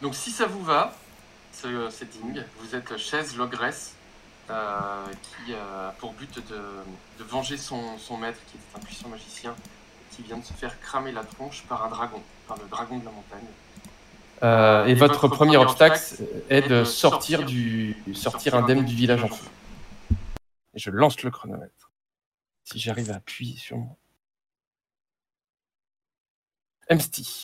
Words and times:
Donc 0.00 0.14
si 0.14 0.30
ça 0.30 0.46
vous 0.46 0.62
va, 0.62 0.94
ce 1.52 1.90
setting, 1.90 2.42
vous 2.60 2.74
êtes 2.74 2.96
chaise 2.96 3.36
logresse 3.36 3.94
euh, 4.50 5.06
qui 5.22 5.54
a 5.54 5.94
pour 5.98 6.12
but 6.12 6.36
de, 6.48 6.60
de 7.18 7.24
venger 7.24 7.56
son, 7.56 7.98
son, 7.98 8.16
maître, 8.16 8.38
qui 8.46 8.56
est 8.56 8.78
un 8.78 8.80
puissant 8.80 9.08
magicien, 9.08 9.54
qui 10.12 10.22
vient 10.22 10.38
de 10.38 10.44
se 10.44 10.52
faire 10.52 10.78
cramer 10.80 11.12
la 11.12 11.24
tronche 11.24 11.64
par 11.68 11.84
un 11.84 11.88
dragon, 11.88 12.22
par 12.46 12.56
le 12.58 12.66
dragon 12.68 12.98
de 12.98 13.04
la 13.04 13.10
montagne. 13.10 13.46
Euh, 14.44 14.86
et, 14.86 14.94
votre, 14.94 15.26
premier 15.26 15.56
obstacle 15.56 16.00
est 16.48 16.68
de 16.68 16.84
sortir, 16.84 17.44
du, 17.44 17.96
sortir 18.14 18.54
indemne 18.54 18.84
du 18.84 18.94
village 18.94 19.24
en 19.24 19.28
feu. 19.28 19.48
Et 20.74 20.78
je 20.78 20.90
lance 20.90 21.22
le 21.22 21.30
chronomètre. 21.30 21.90
Si 22.62 22.78
j'arrive 22.78 23.10
à 23.10 23.16
appuyer 23.16 23.56
sur 23.56 23.78
moi. 23.78 23.96
Msty. 26.90 27.42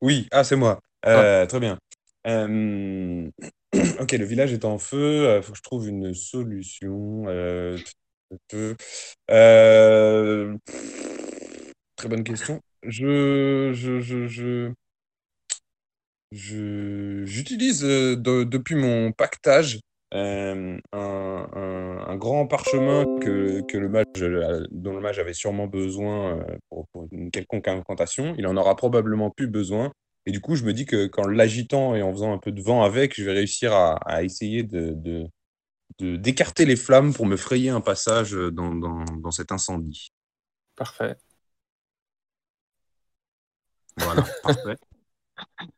Oui, 0.00 0.28
ah, 0.32 0.42
c'est 0.42 0.56
moi. 0.56 0.80
Euh, 1.06 1.46
Très 1.46 1.60
bien. 1.60 1.78
Euh, 2.26 3.28
ok, 4.00 4.12
le 4.12 4.24
village 4.24 4.52
est 4.52 4.64
en 4.64 4.78
feu. 4.78 5.22
Il 5.22 5.26
euh, 5.26 5.42
faut 5.42 5.52
que 5.52 5.58
je 5.58 5.62
trouve 5.62 5.88
une 5.88 6.14
solution. 6.14 7.24
Très 11.96 12.08
bonne 12.08 12.24
question. 12.24 12.60
Je, 12.82 13.72
je, 13.72 14.00
je, 14.00 14.26
je, 14.26 14.72
je- 16.32 17.24
j'utilise 17.24 17.84
euh, 17.84 18.16
de- 18.16 18.44
depuis 18.44 18.74
mon 18.74 19.12
pactage 19.12 19.80
euh, 20.14 20.78
un, 20.92 21.48
un- 21.52 22.04
un 22.06 22.16
grand 22.16 22.46
parchemin 22.46 23.04
que, 23.20 23.60
que 23.62 23.78
le 23.78 23.88
mage, 23.88 24.04
dont 24.70 24.94
le 24.94 25.00
mage 25.00 25.18
avait 25.18 25.34
sûrement 25.34 25.66
besoin 25.66 26.38
euh, 26.38 26.56
pour, 26.68 26.86
pour 26.88 27.08
une 27.12 27.30
quelconque 27.30 27.68
incantation. 27.68 28.34
Il 28.38 28.46
en 28.46 28.56
aura 28.56 28.76
probablement 28.76 29.30
plus 29.30 29.48
besoin. 29.48 29.92
Et 30.26 30.32
du 30.32 30.40
coup, 30.40 30.56
je 30.56 30.64
me 30.64 30.72
dis 30.72 30.86
que 30.86 31.06
qu'en 31.06 31.26
l'agitant 31.28 31.94
et 31.94 32.02
en 32.02 32.12
faisant 32.12 32.32
un 32.32 32.38
peu 32.38 32.52
de 32.52 32.60
vent 32.62 32.82
avec, 32.82 33.14
je 33.16 33.24
vais 33.24 33.32
réussir 33.32 33.72
à, 33.72 33.94
à 34.06 34.22
essayer 34.22 34.62
de, 34.64 34.94
d'écarter 36.00 36.64
les 36.64 36.76
flammes 36.76 37.14
pour 37.14 37.26
me 37.26 37.36
frayer 37.36 37.70
un 37.70 37.80
passage 37.80 38.32
dans, 38.32 38.74
dans, 38.74 39.04
dans 39.04 39.30
cet 39.30 39.52
incendie. 39.52 40.12
Parfait. 40.76 41.16
Voilà, 43.96 44.22
parfait. 44.42 44.76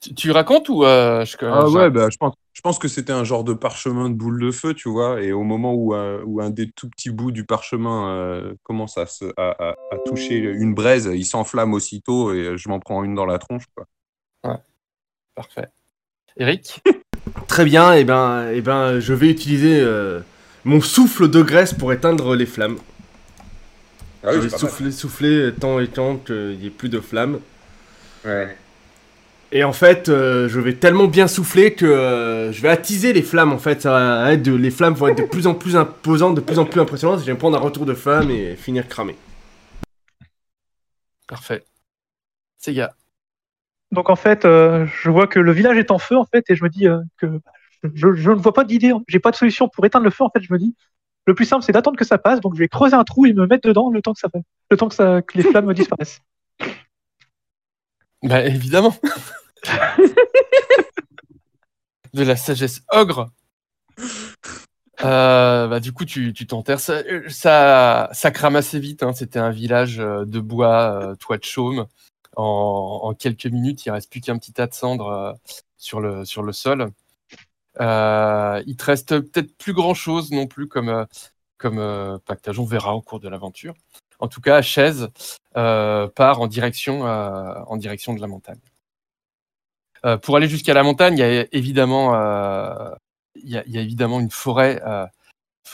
Tu, 0.00 0.14
tu 0.14 0.30
racontes 0.30 0.68
ou 0.68 0.84
euh, 0.84 1.24
je, 1.24 1.36
Ah 1.42 1.64
je- 1.66 1.72
ouais, 1.78 1.90
bah, 1.90 2.08
je 2.10 2.16
pense, 2.18 2.34
je 2.52 2.60
pense 2.60 2.78
que 2.78 2.86
c'était 2.88 3.12
un 3.12 3.24
genre 3.24 3.44
de 3.44 3.54
parchemin 3.54 4.10
de 4.10 4.14
boule 4.14 4.40
de 4.40 4.50
feu, 4.50 4.74
tu 4.74 4.88
vois, 4.90 5.22
et 5.22 5.32
au 5.32 5.42
moment 5.42 5.74
où, 5.74 5.94
un- 5.94 6.20
où 6.24 6.40
un 6.40 6.50
des 6.50 6.70
tout 6.70 6.88
petits 6.90 7.10
bouts 7.10 7.30
du 7.32 7.44
parchemin 7.44 8.08
euh, 8.10 8.54
commence 8.62 8.98
à, 8.98 9.06
se, 9.06 9.24
à, 9.36 9.50
à- 9.70 9.74
à 9.90 9.98
toucher 10.06 10.36
une 10.38 10.74
braise, 10.74 11.10
il 11.14 11.24
s'enflamme 11.24 11.72
aussitôt 11.74 12.32
et 12.34 12.56
je 12.58 12.68
m'en 12.68 12.78
prends 12.78 13.04
une 13.04 13.14
dans 13.14 13.26
la 13.26 13.38
tronche, 13.38 13.64
quoi. 13.74 13.86
Parfait. 15.34 15.68
Eric? 16.36 16.82
Très 17.48 17.64
bien, 17.64 17.92
et 17.94 18.04
ben, 18.04 18.50
et 18.50 18.60
ben, 18.60 19.00
je 19.00 19.12
vais 19.12 19.28
utiliser 19.28 19.80
euh, 19.80 20.20
mon 20.64 20.80
souffle 20.80 21.28
de 21.28 21.42
graisse 21.42 21.74
pour 21.74 21.92
éteindre 21.92 22.34
les 22.36 22.46
flammes. 22.46 22.78
Ah 24.24 24.32
je 24.32 24.38
vais 24.40 24.48
souffler, 24.50 24.90
souffler 24.90 25.52
tant 25.58 25.78
et 25.80 25.88
tant 25.88 26.16
qu'il 26.16 26.58
n'y 26.58 26.66
ait 26.66 26.70
plus 26.70 26.88
de 26.88 27.00
flammes. 27.00 27.40
Ouais. 28.24 28.56
Et 29.52 29.62
en 29.62 29.72
fait, 29.72 30.08
euh, 30.08 30.48
je 30.48 30.58
vais 30.60 30.74
tellement 30.74 31.06
bien 31.06 31.28
souffler 31.28 31.72
que 31.74 31.86
euh, 31.86 32.52
je 32.52 32.60
vais 32.60 32.68
attiser 32.68 33.12
les 33.12 33.22
flammes. 33.22 33.52
En 33.52 33.58
fait, 33.58 33.82
ça 33.82 33.90
va 33.92 34.32
être 34.32 34.42
de- 34.42 34.54
les 34.54 34.70
flammes 34.70 34.94
vont 34.94 35.08
être 35.08 35.18
de 35.18 35.22
plus 35.22 35.46
en 35.46 35.54
plus 35.54 35.76
imposantes, 35.76 36.34
de 36.34 36.40
plus 36.40 36.58
en 36.58 36.64
plus 36.64 36.80
impressionnantes. 36.80 37.20
Je 37.20 37.24
vais 37.26 37.32
me 37.32 37.38
prendre 37.38 37.56
un 37.56 37.60
retour 37.60 37.86
de 37.86 37.94
flamme 37.94 38.30
et 38.30 38.56
finir 38.56 38.88
cramé. 38.88 39.14
Parfait. 41.28 41.64
Sega. 42.58 42.94
Donc 43.92 44.10
en 44.10 44.16
fait, 44.16 44.44
euh, 44.44 44.84
je 45.00 45.10
vois 45.10 45.26
que 45.28 45.38
le 45.38 45.52
village 45.52 45.78
est 45.78 45.90
en 45.92 45.98
feu 45.98 46.16
en 46.16 46.24
fait, 46.24 46.44
et 46.50 46.56
je 46.56 46.64
me 46.64 46.68
dis 46.68 46.88
euh, 46.88 46.98
que 47.18 47.26
bah, 47.26 47.40
je, 47.94 48.14
je 48.14 48.30
ne 48.32 48.36
vois 48.36 48.52
pas 48.52 48.64
d'idée, 48.64 48.92
j'ai 49.06 49.20
pas 49.20 49.30
de 49.30 49.36
solution 49.36 49.68
pour 49.68 49.84
éteindre 49.86 50.04
le 50.04 50.10
feu. 50.10 50.24
En 50.24 50.30
fait, 50.30 50.40
je 50.42 50.52
me 50.52 50.58
dis 50.58 50.74
le 51.26 51.34
plus 51.34 51.44
simple 51.44 51.64
c'est 51.64 51.72
d'attendre 51.72 51.96
que 51.96 52.04
ça 52.04 52.18
passe. 52.18 52.40
Donc 52.40 52.54
je 52.54 52.58
vais 52.58 52.68
creuser 52.68 52.94
un 52.96 53.04
trou 53.04 53.26
et 53.26 53.32
me 53.32 53.46
mettre 53.46 53.66
dedans 53.66 53.90
le 53.90 54.02
temps 54.02 54.12
que 54.12 54.18
ça 54.20 54.28
passe, 54.28 54.42
le 54.70 54.76
temps 54.76 54.88
que, 54.88 54.94
ça, 54.94 55.22
que 55.22 55.38
les 55.38 55.44
flammes 55.44 55.72
disparaissent. 55.74 56.20
Bah 58.26 58.44
évidemment. 58.44 58.94
de 62.12 62.22
la 62.24 62.34
sagesse 62.34 62.82
ogre. 62.90 63.30
Euh, 65.04 65.68
bah, 65.68 65.78
du 65.80 65.92
coup, 65.92 66.04
tu 66.04 66.32
t'enterres. 66.46 66.80
Ça, 66.80 67.02
ça, 67.28 68.08
ça 68.12 68.30
crame 68.32 68.56
assez 68.56 68.80
vite. 68.80 69.02
hein. 69.02 69.12
C'était 69.12 69.38
un 69.38 69.50
village 69.50 70.00
euh, 70.00 70.24
de 70.24 70.40
bois, 70.40 71.10
euh, 71.12 71.14
toit 71.14 71.38
de 71.38 71.44
chaume. 71.44 71.86
En, 72.36 73.14
quelques 73.18 73.46
minutes, 73.46 73.86
il 73.86 73.90
reste 73.90 74.10
plus 74.10 74.20
qu'un 74.20 74.36
petit 74.38 74.52
tas 74.52 74.66
de 74.66 74.74
cendres 74.74 75.08
euh, 75.08 75.32
sur, 75.78 76.00
le, 76.00 76.52
sol. 76.52 76.90
Euh, 77.80 78.62
il 78.66 78.76
te 78.76 78.84
reste 78.84 79.20
peut-être 79.20 79.56
plus 79.56 79.72
grand 79.72 79.94
chose 79.94 80.32
non 80.32 80.46
plus 80.46 80.68
comme, 80.68 80.88
euh, 80.88 81.04
comme 81.58 81.78
euh, 81.78 82.18
pactage. 82.26 82.58
On 82.58 82.64
verra 82.64 82.94
au 82.96 83.02
cours 83.02 83.20
de 83.20 83.28
l'aventure. 83.28 83.74
En 84.18 84.28
tout 84.28 84.40
cas, 84.40 84.62
Chaise 84.62 85.10
euh, 85.56 86.08
part 86.08 86.40
en 86.40 86.46
direction, 86.46 87.06
euh, 87.06 87.54
en 87.66 87.76
direction 87.76 88.14
de 88.14 88.20
la 88.20 88.26
montagne. 88.26 88.60
Euh, 90.04 90.16
pour 90.18 90.36
aller 90.36 90.48
jusqu'à 90.48 90.74
la 90.74 90.82
montagne, 90.82 91.14
il 91.14 91.20
y 91.20 91.22
a 91.22 91.46
évidemment, 91.52 92.12
une 94.20 94.30
forêt, 94.30 94.82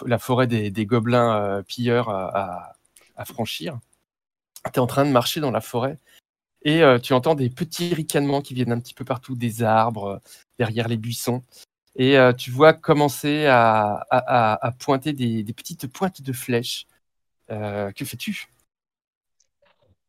la 0.06 0.18
forêt 0.18 0.46
des, 0.46 0.86
gobelins 0.86 1.62
pilleurs 1.66 2.08
à, 2.08 2.74
franchir. 3.24 3.78
Tu 4.64 4.70
es 4.74 4.78
en 4.78 4.86
train 4.86 5.04
de 5.04 5.10
marcher 5.10 5.40
dans 5.40 5.50
la 5.50 5.60
forêt 5.60 5.98
et 6.64 6.82
tu 7.02 7.12
entends 7.12 7.34
des 7.34 7.50
petits 7.50 7.94
ricanements 7.94 8.40
qui 8.40 8.54
viennent 8.54 8.72
un 8.72 8.80
petit 8.80 8.94
peu 8.94 9.04
partout, 9.04 9.34
des 9.34 9.62
arbres, 9.62 10.20
derrière 10.58 10.88
les 10.88 10.96
buissons. 10.96 11.42
Et 11.96 12.16
tu 12.38 12.50
vois 12.52 12.72
commencer 12.72 13.46
à, 13.46 14.74
pointer 14.78 15.12
des 15.12 15.52
petites 15.52 15.88
pointes 15.88 16.22
de 16.22 16.32
flèches. 16.32 16.86
Euh, 17.52 17.92
que 17.92 18.04
fais-tu? 18.04 18.46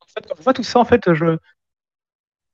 En 0.02 0.08
fait, 0.08 0.26
quand 0.28 0.36
je 0.38 0.44
vois 0.44 0.54
tout 0.54 0.64
ça, 0.64 0.80
en 0.80 0.86
fait, 0.86 1.14
je, 1.14 1.38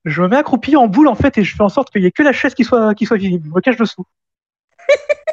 je 0.04 0.22
me 0.22 0.28
mets 0.28 0.36
accroupi 0.36 0.76
en 0.76 0.88
boule 0.88 1.08
en 1.08 1.14
fait, 1.14 1.38
et 1.38 1.44
je 1.44 1.54
fais 1.54 1.62
en 1.62 1.68
sorte 1.68 1.90
qu'il 1.90 2.02
y 2.02 2.06
ait 2.06 2.10
que 2.10 2.22
la 2.22 2.32
chaise 2.32 2.54
qui 2.54 2.64
soit, 2.64 2.94
qui 2.94 3.06
soit 3.06 3.18
visible. 3.18 3.46
Je 3.48 3.54
me 3.54 3.60
cache 3.60 3.76
dessous. 3.76 4.04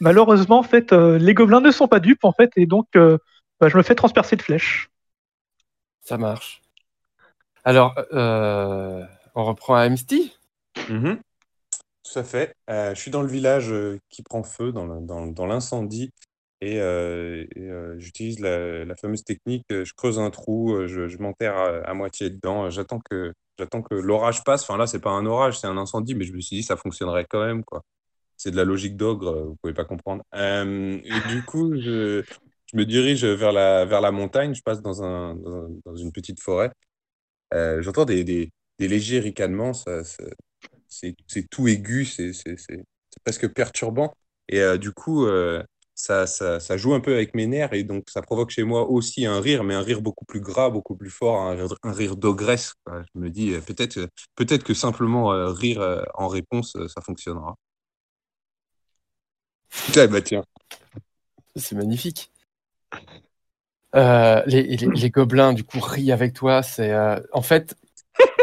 Malheureusement, 0.00 0.58
en 0.58 0.62
fait, 0.62 0.92
euh, 0.92 1.18
les 1.18 1.34
gobelins 1.34 1.60
ne 1.60 1.70
sont 1.70 1.88
pas 1.88 2.00
dupes 2.00 2.24
en 2.24 2.32
fait, 2.32 2.50
et 2.56 2.66
donc 2.66 2.88
euh, 2.96 3.18
bah, 3.60 3.68
je 3.68 3.76
me 3.76 3.82
fais 3.82 3.94
transpercer 3.94 4.36
de 4.36 4.42
flèches. 4.42 4.90
Ça 6.02 6.18
marche. 6.18 6.62
Alors, 7.64 7.94
euh, 8.12 9.02
on 9.34 9.44
reprend 9.44 9.76
à 9.76 9.82
Amnesty 9.82 10.36
Mhm. 10.88 11.20
Tout 12.04 12.18
à 12.18 12.24
fait. 12.24 12.54
Euh, 12.68 12.94
je 12.94 13.00
suis 13.00 13.10
dans 13.10 13.22
le 13.22 13.28
village 13.28 13.72
euh, 13.72 13.98
qui 14.10 14.22
prend 14.22 14.42
feu, 14.42 14.72
dans 14.72 15.46
l'incendie, 15.46 16.12
et, 16.60 16.80
euh, 16.80 17.98
j'utilise 17.98 18.40
la, 18.40 18.94
fameuse 18.96 19.24
technique, 19.24 19.64
je 19.70 19.92
creuse 19.94 20.18
un 20.18 20.30
trou, 20.30 20.86
je, 20.86 21.16
m'enterre 21.18 21.56
à, 21.56 21.94
moitié 21.94 22.30
dedans, 22.30 22.70
j'attends 22.70 23.00
que, 23.00 23.32
l'orage 23.90 24.44
passe. 24.44 24.62
Enfin 24.62 24.76
là, 24.76 24.86
c'est 24.86 25.00
pas 25.00 25.10
un 25.10 25.26
orage, 25.26 25.58
c'est 25.58 25.66
un 25.66 25.78
incendie, 25.78 26.14
mais 26.14 26.24
je 26.24 26.32
me 26.32 26.40
suis 26.40 26.56
dit 26.56 26.62
ça 26.62 26.76
fonctionnerait 26.76 27.26
quand 27.28 27.44
même, 27.44 27.64
quoi. 27.64 27.82
C'est 28.36 28.50
de 28.50 28.56
la 28.56 28.64
logique 28.64 28.96
d'ogre, 28.96 29.28
euh, 29.28 29.44
vous 29.44 29.56
pouvez 29.62 29.74
pas 29.74 29.84
comprendre. 29.84 30.22
Et 30.34 31.20
du 31.30 31.42
coup, 31.46 31.74
je, 31.80 32.22
me 32.74 32.84
dirige 32.84 33.24
vers 33.24 33.52
la, 33.52 34.10
montagne, 34.10 34.54
je 34.54 34.62
passe 34.62 34.82
dans 34.82 35.02
un, 35.02 35.36
dans 35.36 35.66
un- 35.66 35.70
dans 35.86 35.96
une 35.96 36.12
petite 36.12 36.40
forêt. 36.40 36.70
J'entends 37.52 38.04
des, 38.04 38.50
légers 38.78 39.20
ricanements, 39.20 39.72
c'est 41.26 41.48
tout 41.50 41.68
aigu, 41.68 42.04
c'est 42.04 42.32
presque 43.24 43.48
perturbant. 43.48 44.14
Et 44.48 44.60
euh, 44.60 44.76
du 44.76 44.92
coup, 44.92 45.26
euh, 45.26 45.62
ça, 45.94 46.26
ça, 46.26 46.76
joue 46.76 46.94
un 46.94 47.00
peu 47.00 47.14
avec 47.14 47.34
mes 47.34 47.46
nerfs 47.46 47.72
et 47.72 47.84
donc 47.84 48.10
ça 48.10 48.20
provoque 48.22 48.50
chez 48.50 48.64
moi 48.64 48.88
aussi 48.88 49.26
un 49.26 49.40
rire, 49.40 49.64
mais 49.64 49.74
un 49.74 49.82
rire 49.82 50.02
beaucoup 50.02 50.24
plus 50.24 50.40
gras, 50.40 50.70
beaucoup 50.70 50.96
plus 50.96 51.10
fort, 51.10 51.40
un, 51.40 51.66
rire- 51.92 52.16
d'ogresse. 52.16 52.74
Je 52.86 53.20
me 53.20 53.30
dis, 53.30 53.52
euh, 53.52 53.60
peut-être 53.60 54.08
peut-être 54.34 54.64
que 54.64 54.74
simplement 54.74 55.28
rire 55.52 56.04
en 56.14 56.28
réponse, 56.28 56.76
ça 56.88 57.00
fonctionnera. 57.00 57.56
Tiens, 59.92 60.08
bah 60.08 60.22
tiens. 60.22 60.44
C'est 61.56 61.76
magnifique. 61.76 62.32
Les, 63.94 65.10
gobelins, 65.10 65.52
du 65.52 65.62
coup, 65.64 65.78
rient 65.80 66.12
avec 66.12 66.34
toi. 66.34 66.62
C'est 66.62 66.92
en 67.32 67.42
fait, 67.42 67.76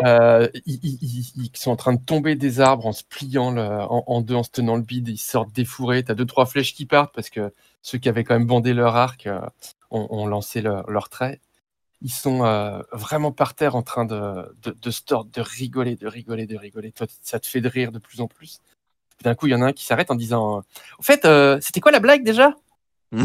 euh, 0.03 0.47
ils, 0.65 0.79
ils- 0.83 0.99
ils- 1.01 1.31
ils 1.53 1.57
sont 1.57 1.71
en 1.71 1.75
train 1.75 1.93
de 1.93 2.01
tomber 2.03 2.35
des 2.35 2.59
arbres 2.59 2.85
en 2.87 2.91
se 2.91 3.03
pliant 3.03 3.51
le- 3.51 3.61
en, 3.61 4.03
en 4.07 4.21
deux, 4.21 4.35
en 4.35 4.43
se 4.43 4.49
tenant 4.51 4.75
le 4.75 4.81
bide. 4.83 5.07
Ils 5.09 5.17
sortent 5.17 5.51
défourés. 5.53 6.03
T'as 6.03 6.13
deux 6.15 6.25
trois 6.25 6.45
flèches 6.45 6.73
qui 6.73 6.85
partent 6.85 7.13
parce 7.13 7.29
que 7.29 7.53
ceux 7.81 7.97
qui 7.97 8.09
avaient 8.09 8.23
quand 8.23 8.33
même 8.35 8.47
bandé 8.47 8.73
leur 8.73 8.95
arc 8.95 9.27
euh, 9.27 9.39
ont, 9.91 10.07
ont 10.09 10.25
lancé 10.27 10.61
leur, 10.61 10.89
leur 10.89 11.09
trait. 11.09 11.39
Ils 12.01 12.11
sont 12.11 12.43
euh, 12.45 12.81
vraiment 12.91 13.31
par 13.31 13.53
terre 13.53 13.75
en 13.75 13.83
train 13.83 14.05
de, 14.05 14.55
de, 14.63 14.71
de 14.71 14.91
se 14.91 15.03
tordre, 15.03 15.29
de 15.31 15.41
rigoler, 15.41 15.95
de 15.95 16.07
rigoler, 16.07 16.47
de 16.47 16.57
rigoler. 16.57 16.91
Toi, 16.91 17.07
ça 17.21 17.39
te 17.39 17.45
fait 17.47 17.61
de 17.61 17.69
rire 17.69 17.91
de 17.91 17.99
plus 17.99 18.21
en 18.21 18.27
plus. 18.27 18.59
D'un 19.23 19.35
coup, 19.35 19.45
il 19.47 19.51
y 19.51 19.55
en 19.55 19.61
a 19.61 19.67
un 19.67 19.73
qui 19.73 19.85
s'arrête 19.85 20.09
en 20.09 20.15
disant 20.15 20.63
Au 20.97 21.03
fait, 21.03 21.27
c'était 21.61 21.79
quoi 21.79 21.91
la 21.91 21.99
blague 21.99 22.23
déjà? 22.23 22.55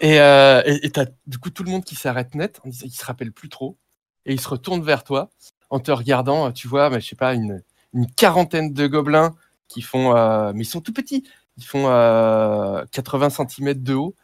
Et 0.00 0.20
euh, 0.20 0.62
et- 0.66 0.86
et 0.86 0.90
t'as 0.90 1.06
du 1.26 1.38
coup 1.38 1.50
tout 1.50 1.62
le 1.64 1.70
monde 1.70 1.84
qui 1.84 1.94
s'arrête 1.94 2.34
net, 2.34 2.60
en 2.64 2.68
disant, 2.68 2.86
il 2.86 2.92
se 2.92 3.04
rappelle 3.04 3.32
plus 3.32 3.48
trop, 3.48 3.76
et 4.26 4.32
il 4.32 4.40
se 4.40 4.48
retourne 4.48 4.82
vers 4.82 5.04
toi 5.04 5.30
en 5.70 5.80
te 5.80 5.90
regardant. 5.90 6.50
Tu 6.52 6.68
vois, 6.68 6.90
mais 6.90 7.00
je 7.00 7.08
sais 7.08 7.16
pas, 7.16 7.34
une, 7.34 7.62
une 7.92 8.06
quarantaine 8.10 8.72
de 8.72 8.86
gobelins 8.86 9.34
qui 9.68 9.82
font, 9.82 10.16
euh, 10.16 10.52
mais 10.54 10.62
ils 10.62 10.66
sont 10.66 10.80
tout 10.80 10.92
petits, 10.92 11.24
ils 11.56 11.64
font 11.64 11.84
euh, 11.88 12.84
80 12.92 13.30
cm 13.30 13.74
de 13.74 13.94
haut, 13.94 14.14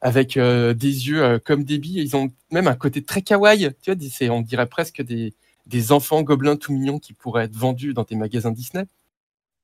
avec 0.00 0.36
euh, 0.36 0.74
des 0.74 1.08
yeux 1.08 1.22
euh, 1.22 1.38
comme 1.38 1.64
des 1.64 1.78
billes. 1.78 2.00
Ils 2.00 2.16
ont 2.16 2.30
même 2.50 2.68
un 2.68 2.74
côté 2.76 3.02
très 3.02 3.22
kawaii. 3.22 3.70
Tu 3.82 3.92
vois, 3.92 4.34
on 4.36 4.40
dirait 4.42 4.66
presque 4.66 5.02
des, 5.02 5.34
des 5.66 5.92
enfants 5.92 6.22
gobelins 6.22 6.56
tout 6.56 6.72
mignons 6.72 6.98
qui 6.98 7.12
pourraient 7.12 7.44
être 7.44 7.56
vendus 7.56 7.94
dans 7.94 8.04
des 8.04 8.16
magasins 8.16 8.52
Disney. 8.52 8.86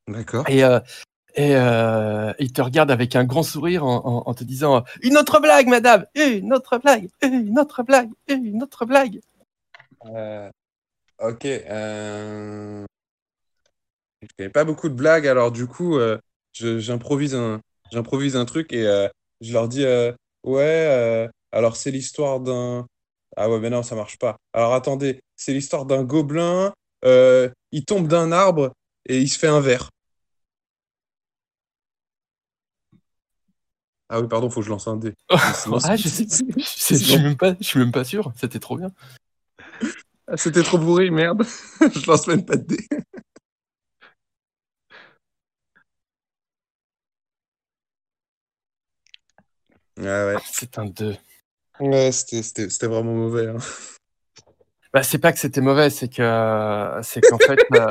D'accord. 0.09 0.49
Et, 0.49 0.65
euh, 0.65 0.81
et 1.35 1.55
euh, 1.57 2.33
il 2.39 2.53
te 2.53 2.61
regarde 2.61 2.91
avec 2.91 3.17
un 3.17 3.25
grand 3.25 3.43
sourire 3.43 3.85
en, 3.87 4.05
en- 4.05 4.23
en 4.27 4.35
te 4.35 4.45
disant 4.45 4.77
euh, 4.77 4.81
Une 5.03 5.17
autre 5.17 5.41
blague, 5.41 5.69
madame 5.69 6.05
Une 6.15 6.53
autre 6.53 6.79
blague 6.79 7.09
Une 7.23 7.59
autre 7.59 7.83
blague 7.83 8.11
Une 8.29 8.63
autre 8.63 8.85
blague 8.85 9.21
Euh, 10.07 10.51
ok. 11.21 11.47
Euh... 11.47 12.87
Je 14.23 14.29
connais 14.37 14.51
pas 14.51 14.65
beaucoup 14.65 14.89
de 14.89 14.95
blagues, 14.95 15.27
alors 15.27 15.51
du 15.53 15.67
coup, 15.67 15.97
euh, 15.99 16.19
je- 16.53 16.79
j'improvise 16.79 17.35
un, 17.35 17.61
j'improvise 17.91 18.37
un 18.37 18.45
truc 18.45 18.73
et 18.73 18.87
euh, 18.87 19.09
je 19.41 19.53
leur 19.53 19.69
dis 19.69 19.85
euh, 19.85 20.13
ouais. 20.45 20.63
euh, 20.89 21.29
alors 21.53 21.77
c'est 21.77 21.91
l'histoire 21.91 22.41
d'un. 22.41 22.87
Ah 23.37 23.51
ouais, 23.51 23.59
mais 23.61 23.71
non, 23.71 23.83
ça 23.83 23.97
marche 23.97 24.19
pas. 24.19 24.37
Alors 24.53 24.75
attendez, 24.75 25.21
c'est 25.37 25.53
l'histoire 25.53 25.87
d'un 25.87 26.05
gobelin. 26.05 26.73
euh, 27.05 27.49
il 27.73 27.85
tombe 27.85 28.07
d'un 28.07 28.31
arbre 28.33 28.73
et 29.09 29.19
il 29.21 29.29
se 29.29 29.39
fait 29.39 29.49
un 29.49 29.61
verre. 29.61 29.89
Ah 34.09 34.21
oui, 34.21 34.29
pardon, 34.29 34.51
faut 34.51 34.61
que 34.61 34.67
je 34.67 34.71
lance 34.71 34.87
un 34.89 34.97
dé. 34.97 35.15
Sinon, 35.55 35.79
Ah, 35.83 35.97
je 35.97 36.09
sais. 36.09 36.27
c'est- 36.29 36.45
Je 36.59 36.63
sais- 36.65 36.99
je 36.99 37.05
suis 37.05 37.23
même 37.23 37.37
pas, 37.37 37.55
je 37.59 37.65
suis 37.65 37.79
même 37.79 37.93
pas 37.93 38.05
sûr. 38.05 38.31
C'était 38.37 38.61
trop 38.61 38.77
bien. 38.77 38.91
Ah, 40.29 40.37
C'était 40.37 40.63
trop 40.63 40.79
bourré, 40.79 41.11
merde. 41.11 41.45
Je 41.81 42.07
lance 42.07 42.27
même 42.27 42.45
pas 42.45 42.57
de 42.57 42.65
dé. 42.65 42.89
Ah 49.99 50.27
ouais. 50.27 50.37
C'est 50.53 50.79
un 50.79 50.87
2. 50.87 51.17
Ouais, 51.81 52.13
c'était, 52.13 52.43
c'était, 52.43 52.71
c'était 52.71 52.87
vraiment 52.87 53.15
mauvais. 53.15 53.49
hein. 53.49 53.59
Bah, 54.93 55.03
c'est 55.03 55.19
pas 55.19 55.33
que 55.33 55.39
c'était 55.39 55.61
mauvais, 55.63 55.89
c'est 55.91 56.09
que 56.09 57.01
c'est 57.03 57.23
qu'en 57.23 57.39
fait 57.39 57.59
euh, 57.75 57.87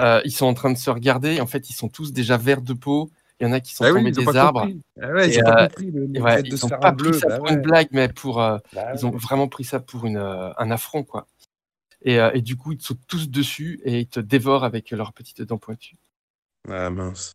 euh, 0.00 0.20
ils 0.24 0.32
sont 0.32 0.46
en 0.46 0.54
train 0.54 0.70
de 0.70 0.78
se 0.78 0.90
regarder. 0.90 1.34
Et 1.34 1.40
en 1.40 1.46
fait, 1.46 1.70
ils 1.70 1.74
sont 1.74 1.88
tous 1.88 2.12
déjà 2.12 2.36
verts 2.36 2.62
de 2.62 2.74
peau. 2.74 3.10
Il 3.40 3.46
y 3.46 3.50
en 3.50 3.52
a 3.52 3.60
qui 3.60 3.74
sont 3.74 3.84
Ah 3.84 3.92
oui, 3.92 3.98
tombés 3.98 4.10
ils 4.10 4.20
ont 4.20 4.24
des 4.24 4.32
pas 4.32 4.40
arbres. 4.42 4.60
compris. 4.62 4.80
Ah 5.02 5.08
ouais, 5.12 5.28
ils 5.28 5.34
Et, 5.34 5.40
ont 5.40 5.44
pas 5.44 5.62
euh, 5.62 5.66
compris 5.68 5.90
le, 5.90 6.06
le 6.06 6.16
Et 6.16 6.20
ouais, 6.20 6.36
fait 6.36 6.42
de 6.44 6.48
ils 6.48 6.58
se 6.58 6.66
faire 6.68 6.80
pas 6.80 6.88
un 6.88 6.92
bleu. 6.92 7.10
pris 7.10 7.20
ça 7.20 7.28
bah 7.28 7.36
pour 7.38 7.44
ouais. 7.46 7.52
une 7.54 7.62
blague, 7.62 7.88
mais 7.92 8.08
pour 8.08 8.40
euh, 8.42 8.58
Bah 8.72 8.92
ils 8.94 9.04
ont 9.06 9.10
ouais. 9.10 9.18
vraiment 9.18 9.48
pris 9.48 9.64
ça 9.64 9.80
pour 9.80 10.06
une, 10.06 10.16
euh, 10.18 10.50
un 10.56 10.70
affront, 10.70 11.02
quoi. 11.04 11.26
Et, 12.02 12.20
euh, 12.20 12.30
et 12.34 12.42
du 12.42 12.56
coup, 12.56 12.72
ils 12.72 12.78
te 12.78 12.84
sautent 12.84 13.06
tous 13.08 13.28
dessus 13.30 13.80
et 13.84 14.00
ils 14.00 14.06
te 14.06 14.20
dévorent 14.20 14.64
avec 14.64 14.90
leurs 14.92 15.12
petites 15.12 15.42
dents 15.42 15.58
pointues. 15.58 15.96
Ah 16.70 16.90
mince. 16.90 17.32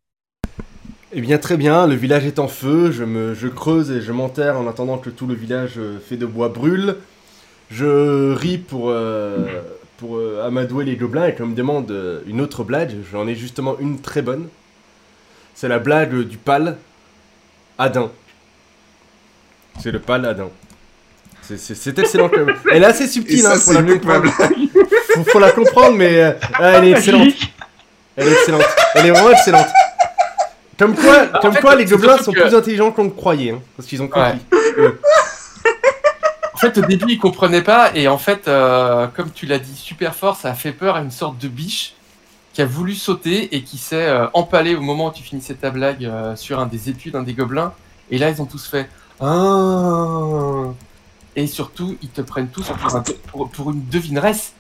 Eh 1.12 1.22
bien, 1.22 1.38
très 1.40 1.58
bien, 1.58 1.88
le 1.88 1.96
village 1.96 2.26
est 2.26 2.38
en 2.40 2.48
feu, 2.48 2.92
je, 2.92 3.04
me, 3.04 3.34
je 3.34 3.48
creuse 3.48 3.90
et 3.92 4.00
je 4.00 4.12
m'enterre 4.12 4.58
en 4.60 4.68
attendant 4.68 5.00
que 5.00 5.10
tout 5.10 5.26
le 5.26 5.34
village 5.34 5.80
fait 6.08 6.18
de 6.18 6.26
bois 6.28 6.50
brûle. 6.50 6.98
Je 7.72 8.32
ris 8.34 8.58
pour, 8.60 8.90
euh, 8.90 9.62
pour 9.98 10.18
euh, 10.18 10.44
amadouer 10.46 10.86
les 10.86 10.96
gobelins 10.96 11.26
et 11.28 11.36
qu'on 11.36 11.48
me 11.48 11.56
demande 11.56 12.24
une 12.28 12.42
autre 12.42 12.64
blague. 12.64 12.96
J'en 13.12 13.28
ai 13.28 13.34
justement 13.36 13.78
une 13.80 14.00
très 14.02 14.22
bonne. 14.22 14.48
C'est 15.60 15.68
la 15.68 15.80
blague 15.80 16.16
du 16.22 16.38
pal 16.38 16.78
Adin. 17.78 18.10
C'est 19.78 19.92
le 19.92 20.00
pal 20.00 20.26
Adin. 20.26 20.48
C'est- 21.42 22.00
excellent 22.00 22.30
quand 22.30 22.46
même. 22.46 22.56
Elle 22.72 22.84
est 22.84 22.86
assez 22.86 23.04
Et 23.04 23.08
subtile, 23.08 23.42
ça, 23.42 23.52
hein, 23.52 23.56
faut 23.56 23.60
c'est 23.60 23.74
la 23.74 23.82
mieux 23.82 23.98
que 23.98 24.06
ma 24.08 24.22
comprendre. 24.22 24.54
Faut, 25.16 25.24
faut 25.26 25.40
la 25.40 25.52
comprendre, 25.52 25.98
mais 25.98 26.22
euh, 26.22 26.32
elle 26.62 26.86
est 26.86 26.92
excellente. 26.92 27.34
Elle 28.16 28.28
est 28.30 28.32
excellente. 28.32 28.64
Elle 28.96 29.08
est 29.08 29.12
vraiment 29.12 29.32
excellente. 29.32 29.68
Comme 30.78 30.96
quoi, 30.96 31.26
comme 31.42 31.54
fait, 31.56 31.60
quoi 31.60 31.76
les 31.76 31.84
gobelins 31.84 32.20
sont 32.20 32.32
que- 32.32 32.40
plus 32.40 32.56
intelligents 32.56 32.92
qu'on 32.94 33.04
le 33.04 33.10
croyait, 33.10 33.52
hein, 33.52 33.62
parce 33.76 33.90
qu'ils 33.90 34.02
ont 34.02 34.08
compris. 34.08 34.40
En 36.54 36.58
fait, 36.58 36.78
au 36.78 36.82
début, 36.86 37.06
ils 37.10 37.20
comprenaient 37.20 37.64
pas 37.64 37.92
et 37.96 38.08
en 38.08 38.18
fait, 38.18 38.48
euh, 38.48 39.08
comme 39.08 39.32
tu 39.32 39.46
l'as 39.46 39.60
dit 39.60 39.76
super 39.76 40.16
fort, 40.16 40.38
ça 40.38 40.52
a 40.52 40.54
fait 40.54 40.72
peur 40.72 40.96
à 40.96 41.02
une 41.02 41.12
sorte 41.12 41.38
de 41.38 41.50
biche 41.50 41.96
qui 42.54 42.62
a 42.62 42.66
voulu 42.66 42.96
sauter 42.96 43.56
et 43.56 43.64
qui 43.64 43.78
s'est 43.78 44.08
euh, 44.08 44.28
empalé 44.34 44.76
au 44.76 44.82
moment 44.82 45.08
où 45.08 45.12
tu 45.14 45.24
finissais 45.24 45.56
ta 45.56 45.70
blague 45.70 46.06
euh, 46.06 46.36
sur 46.36 46.60
un 46.60 46.66
des 46.66 46.90
études, 46.90 47.16
un 47.16 47.24
des 47.24 47.34
gobelins. 47.34 47.74
Et 48.10 48.18
là, 48.18 48.30
ils 48.30 48.42
ont 48.42 48.46
tous 48.46 48.68
fait 48.68 48.90
ah. 49.20 50.74
Et 51.36 51.46
surtout, 51.48 51.98
ils 52.02 52.10
te 52.10 52.22
prennent 52.22 52.50
tous 52.50 52.68
pour, 52.70 52.96
un- 52.96 53.04
pour- 53.28 53.50
pour 53.52 53.72
une 53.72 53.86
devineresse 53.88 54.54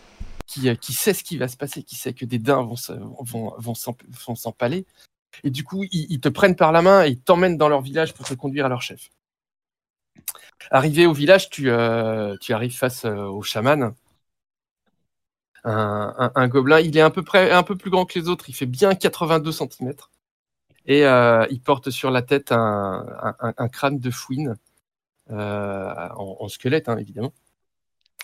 qui, 0.46 0.70
euh, 0.70 0.76
qui 0.76 0.94
sait 0.94 1.14
ce 1.14 1.24
qui 1.24 1.38
va 1.38 1.48
se 1.48 1.58
passer, 1.58 1.84
qui 1.84 1.96
sait 1.96 2.14
que 2.14 2.26
des 2.26 2.40
daims 2.40 2.64
vont 2.64 2.76
se- 2.76 2.94
vont, 3.22 3.54
vont 3.58 3.74
s'emp- 3.74 4.04
vont 4.28 4.36
s'empaler. 4.36 4.86
Et 5.44 5.50
du 5.50 5.64
coup, 5.64 5.84
ils, 5.92 6.20
te 6.20 6.30
prennent 6.30 6.56
par 6.56 6.72
la 6.72 6.82
main 6.82 7.06
et 7.06 7.10
ils 7.10 7.20
t'emmènent 7.20 7.58
dans 7.58 7.70
leur 7.70 7.82
village 7.82 8.14
pour 8.14 8.26
te 8.28 8.34
conduire 8.34 8.66
à 8.66 8.70
leur 8.70 8.82
chef. 8.82 9.10
Arrivé 10.72 11.06
au 11.06 11.14
village, 11.14 11.50
tu, 11.50 11.70
tu 12.42 12.54
arrives 12.54 12.76
face 12.78 13.06
au 13.06 13.42
chaman. 13.42 13.94
Un, 15.66 16.32
un- 16.36 16.48
gobelin, 16.48 16.80
il 16.80 16.98
est 16.98 17.02
un 17.02 17.10
peu, 17.10 17.24
près, 17.24 17.52
un 17.52 17.64
peu 17.64 17.76
plus 17.76 17.90
grand 17.92 18.06
que 18.06 18.18
les 18.20 18.30
autres, 18.30 18.50
il 18.50 18.54
fait 18.54 18.66
bien 18.66 18.96
82 18.96 19.52
cm. 19.52 19.94
Et 20.86 21.06
euh, 21.06 21.46
il 21.52 21.62
porte 21.62 21.90
sur 21.92 22.12
la 22.12 22.22
tête 22.22 22.52
un, 22.52 23.06
un- 23.58 23.68
crâne 23.70 24.00
de 24.00 24.12
fouine, 24.12 24.58
euh, 25.32 25.94
en, 26.16 26.38
en 26.40 26.48
squelette 26.48 26.90
hein, 26.90 26.98
évidemment. 26.98 27.34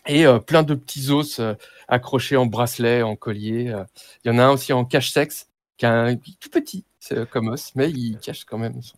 Et 0.08 0.26
euh, 0.28 0.40
plein 0.40 0.64
de 0.64 0.76
petits 0.76 1.10
os 1.12 1.40
euh, 1.40 1.56
accrochés 1.88 2.38
en 2.38 2.46
bracelet, 2.46 3.02
en 3.04 3.16
collier. 3.16 3.70
euh. 3.70 3.84
Il 4.24 4.32
y 4.32 4.36
en 4.36 4.38
a 4.40 4.44
un 4.46 4.52
aussi 4.52 4.74
en 4.74 4.86
cache-sexe, 4.86 5.48
qui 5.78 5.86
est 5.86 5.90
un- 5.90 6.16
tout 6.16 6.50
petit 6.52 6.86
euh, 7.12 7.26
comme 7.26 7.50
os, 7.50 7.72
mais 7.76 7.90
il 7.92 8.18
cache 8.20 8.46
quand 8.46 8.58
même 8.58 8.82
son, 8.82 8.98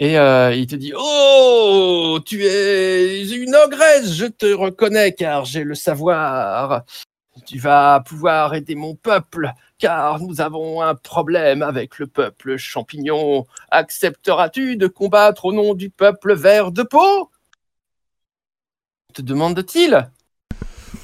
et 0.00 0.18
euh, 0.18 0.54
il 0.54 0.66
te 0.66 0.76
dit 0.76 0.92
Oh, 0.96 2.18
tu 2.24 2.44
es 2.44 3.28
une 3.30 3.54
ogresse, 3.56 4.12
je 4.14 4.26
te 4.26 4.46
reconnais 4.46 5.12
car 5.12 5.44
j'ai 5.44 5.64
le 5.64 5.74
savoir. 5.74 6.84
Tu 7.46 7.58
vas 7.58 8.00
pouvoir 8.06 8.54
aider 8.54 8.74
mon 8.74 8.94
peuple 8.94 9.52
car 9.78 10.20
nous 10.20 10.40
avons 10.40 10.82
un 10.82 10.94
problème 10.94 11.62
avec 11.62 11.98
le 11.98 12.06
peuple 12.06 12.56
champignon. 12.56 13.46
Accepteras-tu 13.70 14.76
de 14.76 14.86
combattre 14.86 15.44
au 15.46 15.52
nom 15.52 15.74
du 15.74 15.90
peuple 15.90 16.34
vert 16.34 16.72
de 16.72 16.82
peau? 16.82 17.30
Te 19.14 19.22
demande-t-il. 19.22 20.10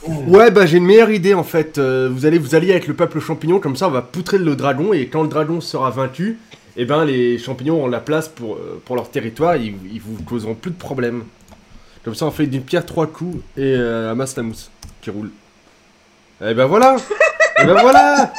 Ouais, 0.06 0.50
bah 0.50 0.66
j'ai 0.66 0.78
une 0.78 0.84
meilleure 0.84 1.10
idée 1.10 1.34
en 1.34 1.44
fait. 1.44 1.78
Euh, 1.78 2.08
vous 2.10 2.26
allez 2.26 2.38
vous 2.38 2.54
allier 2.54 2.72
avec 2.72 2.86
le 2.86 2.94
peuple 2.94 3.20
champignon, 3.20 3.60
comme 3.60 3.76
ça 3.76 3.88
on 3.88 3.90
va 3.90 4.02
poutrer 4.02 4.38
le 4.38 4.56
dragon 4.56 4.92
et 4.92 5.08
quand 5.08 5.22
le 5.22 5.28
dragon 5.28 5.60
sera 5.60 5.90
vaincu, 5.90 6.38
eh 6.76 6.84
ben 6.84 7.04
les 7.04 7.38
champignons 7.38 7.84
ont 7.84 7.86
la 7.86 8.00
place 8.00 8.28
pour, 8.28 8.56
euh, 8.56 8.82
leur 8.90 9.10
territoire, 9.10 9.56
ils, 9.56 9.74
ils 9.90 10.00
vous 10.00 10.22
causeront 10.22 10.54
plus 10.54 10.70
de 10.70 10.76
problèmes. 10.76 11.24
Comme 12.04 12.14
ça 12.14 12.26
on 12.26 12.30
fait 12.30 12.46
d'une 12.46 12.62
pierre 12.62 12.84
trois 12.84 13.06
coups 13.06 13.38
et 13.56 13.74
euh, 13.76 14.12
amasse 14.12 14.36
la 14.36 14.42
mousse 14.42 14.70
qui 15.00 15.10
roule. 15.10 15.30
Et 16.46 16.54
ben 16.54 16.66
voilà 16.66 16.96
Et 17.60 17.64
ben 17.64 17.74
voilà 17.80 18.32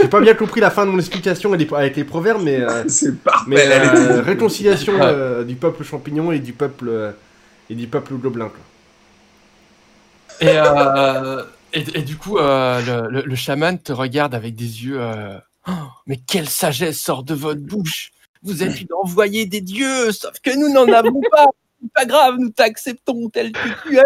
J'ai 0.00 0.08
pas 0.08 0.20
bien 0.20 0.34
compris 0.34 0.60
la 0.60 0.70
fin 0.70 0.86
de 0.86 0.90
mon 0.90 0.98
explication 0.98 1.52
avec 1.52 1.96
les- 1.96 2.04
proverbes, 2.04 2.42
mais, 2.42 2.60
euh, 2.60 2.84
C'est 2.88 3.16
parfait. 3.22 3.44
mais 3.48 3.66
était- 3.66 3.86
euh, 3.96 4.22
réconciliation 4.22 4.94
euh, 5.00 5.44
du 5.44 5.54
peuple 5.56 5.84
champignon 5.84 6.32
et 6.32 6.38
du 6.38 6.52
peuple 6.52 6.88
euh, 6.88 7.12
et 7.68 7.74
du 7.74 7.86
peuple 7.86 8.14
gobelin. 8.14 8.48
Quoi. 8.48 8.58
Et, 10.48 10.56
euh, 10.56 11.42
et, 11.74 11.84
et 11.98 12.02
du 12.02 12.16
coup, 12.16 12.38
euh, 12.38 12.80
le, 13.04 13.10
le- 13.10 13.22
le 13.26 13.34
chaman 13.36 13.78
te 13.78 13.92
regarde 13.92 14.34
avec 14.34 14.54
des 14.54 14.84
yeux. 14.84 14.98
euh, 15.00 15.38
Oh, 15.68 15.72
mais 16.06 16.16
quelle 16.16 16.48
sagesse 16.48 16.98
sort 16.98 17.22
de 17.22 17.34
votre 17.34 17.60
bouche 17.60 18.12
Vous 18.42 18.62
êtes 18.62 18.80
une 18.80 18.88
envoyée 19.04 19.44
des 19.44 19.60
dieux, 19.60 20.10
sauf 20.10 20.32
que 20.42 20.56
nous 20.56 20.72
n'en 20.72 20.90
avons 20.90 21.20
pas. 21.30 21.44
Pas 21.94 22.04
grave, 22.04 22.36
nous 22.38 22.50
t'acceptons 22.50 23.30
tel 23.30 23.52
que 23.52 23.88
tu 23.88 23.96
es. 23.96 24.02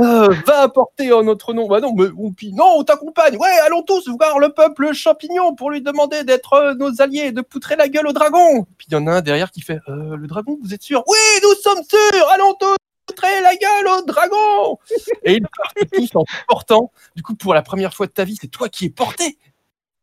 Euh, 0.00 0.34
va 0.46 0.62
apporter 0.62 1.12
en 1.12 1.22
notre 1.22 1.52
nom. 1.52 1.68
Bah 1.68 1.80
non, 1.80 1.92
mais 1.94 2.06
on, 2.16 2.34
non, 2.52 2.74
on 2.78 2.84
t'accompagne. 2.84 3.36
Ouais, 3.36 3.58
allons 3.66 3.82
tous 3.82 4.08
voir 4.08 4.38
le 4.38 4.48
peuple 4.50 4.92
champignon 4.92 5.54
pour 5.54 5.70
lui 5.70 5.82
demander 5.82 6.24
d'être 6.24 6.54
euh, 6.54 6.74
nos 6.74 7.02
alliés 7.02 7.26
et 7.26 7.32
de 7.32 7.42
poutrer 7.42 7.76
la 7.76 7.88
gueule 7.88 8.06
au 8.06 8.12
dragon. 8.12 8.66
Puis 8.78 8.86
il 8.88 8.94
y 8.94 8.96
en 8.96 9.06
a 9.06 9.12
un 9.12 9.20
derrière 9.20 9.50
qui 9.50 9.60
fait 9.60 9.78
euh, 9.88 10.16
Le 10.16 10.26
dragon, 10.26 10.58
vous 10.62 10.72
êtes 10.72 10.82
sûr 10.82 11.04
Oui, 11.06 11.18
nous 11.42 11.54
sommes 11.62 11.84
sûrs 11.84 12.28
Allons 12.32 12.54
tous 12.54 12.76
poutrer 13.06 13.40
la 13.42 13.54
gueule 13.54 13.88
au 13.88 14.02
dragon 14.06 14.78
Et 15.24 15.34
ils 15.34 15.42
partent 15.42 15.90
tous 15.92 16.16
en 16.16 16.24
portant. 16.48 16.92
Du 17.16 17.22
coup, 17.22 17.34
pour 17.34 17.52
la 17.52 17.62
première 17.62 17.94
fois 17.94 18.06
de 18.06 18.12
ta 18.12 18.24
vie, 18.24 18.38
c'est 18.40 18.48
toi 18.48 18.68
qui 18.68 18.86
es 18.86 18.90
porté. 18.90 19.38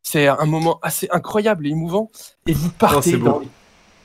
C'est 0.02 0.28
un 0.28 0.46
moment 0.46 0.78
assez 0.82 1.08
incroyable 1.10 1.66
et 1.66 1.70
émouvant. 1.70 2.10
Et 2.46 2.52
vous 2.52 2.70
partez 2.70 3.16
dans 3.16 3.40
les 3.40 3.48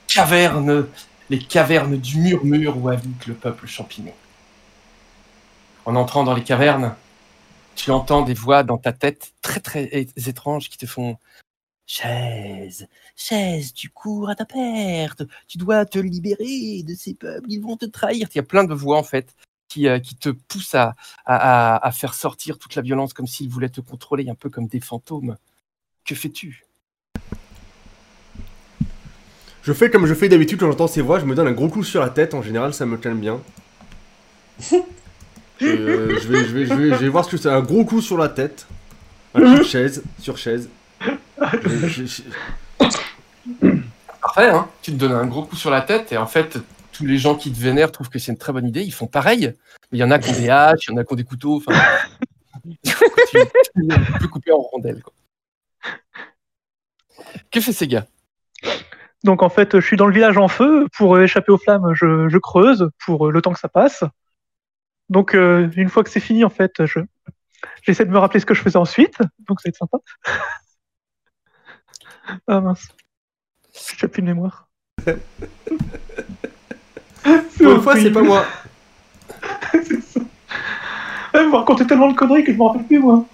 cavernes, 0.07 0.87
les 1.29 1.39
cavernes 1.39 1.97
du 1.97 2.17
murmure 2.17 2.77
où 2.77 2.89
habite 2.89 3.25
le 3.27 3.33
peuple 3.33 3.67
champignon. 3.67 4.13
En 5.85 5.95
entrant 5.95 6.23
dans 6.23 6.33
les 6.33 6.43
cavernes, 6.43 6.95
tu 7.75 7.91
entends 7.91 8.21
des 8.21 8.33
voix 8.33 8.63
dans 8.63 8.77
ta 8.77 8.93
tête 8.93 9.33
très 9.41 9.59
très 9.59 10.07
étranges 10.27 10.69
qui 10.69 10.77
te 10.77 10.85
font 10.85 11.17
Chaise, 11.87 12.87
chaise, 13.15 13.71
tu 13.71 13.89
cours 13.89 14.29
à 14.29 14.35
ta 14.35 14.43
perte, 14.43 15.21
tu 15.47 15.59
dois 15.59 15.85
te 15.85 15.99
libérer 15.99 16.81
de 16.81 16.95
ces 16.95 17.13
peuples, 17.13 17.45
ils 17.47 17.61
vont 17.61 17.77
te 17.77 17.85
trahir. 17.85 18.27
Il 18.31 18.35
y 18.35 18.39
a 18.39 18.43
plein 18.43 18.63
de 18.63 18.73
voix 18.73 18.97
en 18.97 19.03
fait 19.03 19.35
qui, 19.67 19.87
euh, 19.87 19.99
te 20.19 20.29
poussent 20.29 20.75
à 20.75 21.91
faire 21.93 22.15
sortir 22.15 22.57
toute 22.57 22.73
la 22.73 22.81
violence 22.81 23.13
comme 23.13 23.27
s'ils 23.27 23.49
voulaient 23.49 23.69
te 23.69 23.81
contrôler, 23.81 24.29
un 24.29 24.35
peu 24.35 24.49
comme 24.49 24.67
des 24.67 24.79
fantômes. 24.79 25.37
Que 26.05 26.15
fais-tu? 26.15 26.65
Je 29.65 29.73
fais 29.73 29.89
comme 29.89 30.05
je 30.05 30.13
fais 30.13 30.29
d'habitude 30.29 30.59
quand 30.59 30.67
j'entends 30.69 30.87
ces 30.87 31.01
voix, 31.01 31.19
je 31.19 31.25
me 31.25 31.33
donne 31.33 31.47
un 31.47 31.51
gros 31.51 31.67
coup 31.69 31.83
sur 31.83 31.99
la 32.01 32.09
tête, 32.09 32.33
en 32.35 32.41
général 32.43 32.73
ça 32.73 32.85
me 32.85 32.97
calme 32.97 33.19
bien. 33.19 33.41
Euh, 35.61 36.19
je, 36.21 36.27
vais, 36.27 36.43
je, 36.43 36.51
vais, 36.53 36.65
je, 36.65 36.73
vais, 36.73 36.89
je 36.89 36.95
vais 36.95 37.07
voir 37.07 37.23
ce 37.23 37.31
que 37.31 37.37
c'est, 37.37 37.47
un 37.47 37.61
gros 37.61 37.85
coup 37.85 38.01
sur 38.01 38.17
la 38.17 38.27
tête. 38.27 38.67
De 39.33 39.63
chaise, 39.63 40.03
sur 40.19 40.37
chaise. 40.37 40.67
Je- 41.63 41.87
je- 41.87 42.05
je- 42.05 43.67
Parfait, 44.21 44.49
hein 44.49 44.67
Tu 44.81 44.91
te 44.91 44.97
donnes 44.97 45.13
un 45.13 45.25
gros 45.25 45.43
coup 45.43 45.55
sur 45.55 45.69
la 45.69 45.79
tête 45.79 46.11
et 46.11 46.17
en 46.17 46.27
fait, 46.27 46.57
tous 46.91 47.05
les 47.05 47.17
gens 47.17 47.35
qui 47.35 47.53
te 47.53 47.57
vénèrent 47.57 47.93
trouvent 47.93 48.09
que 48.09 48.19
c'est 48.19 48.33
une 48.33 48.37
très 48.37 48.51
bonne 48.51 48.67
idée, 48.67 48.83
ils 48.83 48.91
font 48.91 49.07
pareil. 49.07 49.53
Mais 49.93 49.97
il 49.97 49.99
y 49.99 50.03
en 50.03 50.11
a 50.11 50.19
qui 50.19 50.29
ont 50.31 50.33
des 50.41 50.49
haches, 50.49 50.87
il 50.89 50.91
y 50.91 50.93
en 50.93 50.97
a 50.97 51.05
qui 51.05 51.13
ont 51.13 51.15
des 51.15 51.23
couteaux, 51.23 51.55
enfin. 51.65 51.71
tu, 52.83 52.91
tu 53.33 53.87
peux 54.19 54.27
couper 54.27 54.51
en 54.51 54.57
rondelles, 54.59 55.01
quoi. 55.01 55.13
Que 57.49 57.61
fait 57.61 57.71
ces 57.71 57.87
gars 57.87 58.05
Donc 59.25 59.41
en 59.41 59.49
fait, 59.49 59.79
je 59.79 59.85
suis 59.85 59.97
dans 59.97 60.05
le 60.05 60.13
village 60.13 60.37
en 60.37 60.47
feu. 60.47 60.87
Pour 60.95 61.19
échapper 61.19 61.51
aux 61.51 61.57
flammes, 61.57 61.93
je, 61.95 62.29
je 62.29 62.37
creuse 62.37 62.91
pour 63.03 63.25
euh, 63.27 63.31
le 63.31 63.41
temps 63.41 63.51
que 63.53 63.59
ça 63.59 63.67
passe. 63.67 64.03
Donc 65.09 65.33
euh, 65.33 65.67
une 65.75 65.89
fois 65.89 66.03
que 66.03 66.11
c'est 66.11 66.19
fini, 66.19 66.43
en 66.45 66.51
fait, 66.51 66.85
je 66.85 66.99
j'essaie 67.81 68.05
de 68.05 68.11
me 68.11 68.19
rappeler 68.19 68.39
ce 68.39 68.45
que 68.45 68.53
je 68.53 68.61
faisais 68.61 68.77
ensuite. 68.77 69.17
Donc 69.47 69.61
ça 69.61 69.67
va 69.67 69.69
être 69.69 69.77
sympa. 69.77 69.97
ah 72.47 72.61
mince, 72.61 72.87
j'ai 73.97 74.07
plus 74.07 74.21
de 74.21 74.27
mémoire. 74.27 74.69
Pour 77.57 77.71
une 77.71 77.81
fois, 77.81 77.95
c'est 77.95 78.11
pas 78.11 78.21
moi. 78.21 78.45
c'est 79.71 80.01
ça. 80.03 80.19
Ah, 81.33 81.41
Vous 81.41 81.49
me 81.49 81.55
racontez 81.55 81.87
tellement 81.87 82.11
de 82.11 82.15
conneries 82.15 82.43
que 82.43 82.53
je 82.53 82.57
me 82.57 82.63
rappelle 82.63 82.85
plus 82.85 82.99
moi. 82.99 83.25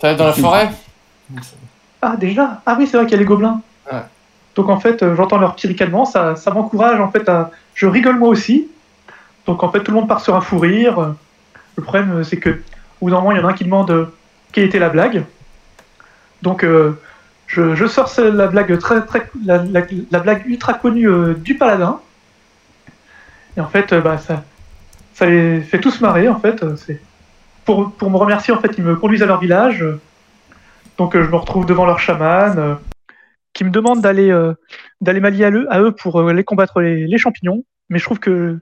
T'es 0.00 0.16
dans 0.16 0.26
la 0.26 0.32
forêt? 0.32 0.70
Ah 2.02 2.16
déjà? 2.16 2.62
Ah 2.66 2.74
oui, 2.76 2.88
c'est 2.88 2.96
vrai 2.96 3.06
qu'il 3.06 3.12
y 3.12 3.16
a 3.16 3.20
les 3.20 3.24
gobelins. 3.24 3.62
Ouais. 3.92 4.02
Donc 4.58 4.70
en 4.70 4.80
fait, 4.80 5.04
euh, 5.04 5.14
j'entends 5.14 5.38
leur 5.38 5.54
petit 5.54 5.68
ça, 6.04 6.34
m'encourage 6.52 6.98
en 6.98 7.12
fait 7.12 7.28
à... 7.28 7.52
Je 7.74 7.86
rigole 7.86 8.18
moi 8.18 8.28
aussi. 8.28 8.66
Donc 9.46 9.62
en 9.62 9.70
fait, 9.70 9.84
tout 9.84 9.92
le 9.92 9.98
monde 9.98 10.08
part 10.08 10.20
sur 10.20 10.34
un 10.34 10.40
fou 10.40 10.58
rire. 10.58 11.14
Le 11.76 11.82
problème, 11.84 12.10
euh, 12.10 12.24
c'est 12.24 12.38
que 12.38 12.50
au 13.00 13.04
bout 13.04 13.10
d'un 13.12 13.18
moment, 13.18 13.30
il 13.30 13.38
y 13.38 13.40
en 13.40 13.46
a 13.46 13.52
un 13.52 13.54
qui 13.54 13.62
demande 13.62 13.92
euh, 13.92 14.06
quelle 14.50 14.64
était 14.64 14.80
la 14.80 14.88
blague. 14.88 15.22
Donc 16.42 16.66
je, 17.46 17.86
sors 17.86 18.10
la 18.18 18.48
blague 18.48 18.76
très, 18.80 19.00
très 19.06 19.30
la, 19.44 19.58
la- 19.58 19.82
la 20.10 20.18
blague 20.18 20.44
ultra 20.46 20.74
connue 20.74 21.08
du 21.36 21.56
paladin. 21.56 22.00
Et 23.56 23.60
en 23.60 23.68
fait, 23.68 23.94
bah, 23.94 24.18
ça, 24.18 24.42
ça 25.14 25.26
les 25.26 25.60
fait 25.60 25.78
tous 25.78 26.00
marrer 26.00 26.28
en 26.28 26.40
fait. 26.40 26.64
C'est 26.78 27.00
pour, 27.64 27.92
pour 27.92 28.10
me 28.10 28.16
remercier 28.16 28.52
en 28.52 28.58
fait, 28.58 28.72
ils 28.76 28.82
me 28.82 28.96
conduisent 28.96 29.22
à 29.22 29.26
leur 29.26 29.38
village. 29.38 29.84
donc 30.96 31.14
je 31.14 31.28
me 31.30 31.36
retrouve 31.36 31.64
devant 31.64 31.86
leur 31.86 32.00
chaman 32.00 32.78
qui 33.58 33.64
me 33.64 33.70
demande 33.70 34.00
d'aller 34.00 34.30
euh, 34.30 34.54
d'aller 35.00 35.18
m'allier 35.18 35.44
à, 35.46 35.50
eux- 35.50 35.66
à 35.68 35.80
eux 35.80 35.90
pour 35.90 36.20
euh, 36.20 36.28
aller 36.28 36.44
combattre 36.44 36.80
les, 36.80 37.08
les 37.08 37.18
champignons. 37.18 37.64
Mais 37.88 37.98
je 37.98 38.04
trouve 38.04 38.20
que 38.20 38.60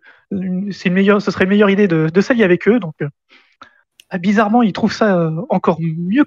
c'est 0.71 0.89
une 0.89 0.95
meilleure, 0.95 1.21
ce 1.21 1.31
serait 1.31 1.45
une 1.45 1.51
meilleure 1.51 1.69
idée 1.69 1.87
de, 1.87 2.09
de 2.09 2.21
s'allier 2.23 2.45
avec 2.45 2.67
eux. 2.67 2.81
Donc 2.81 2.95
euh, 3.03 3.09
ah, 4.09 4.17
bizarrement, 4.17 4.63
ils 4.63 4.73
trouvent 4.73 4.95
ça 4.95 5.31
encore 5.51 5.79
mieux 5.83 6.25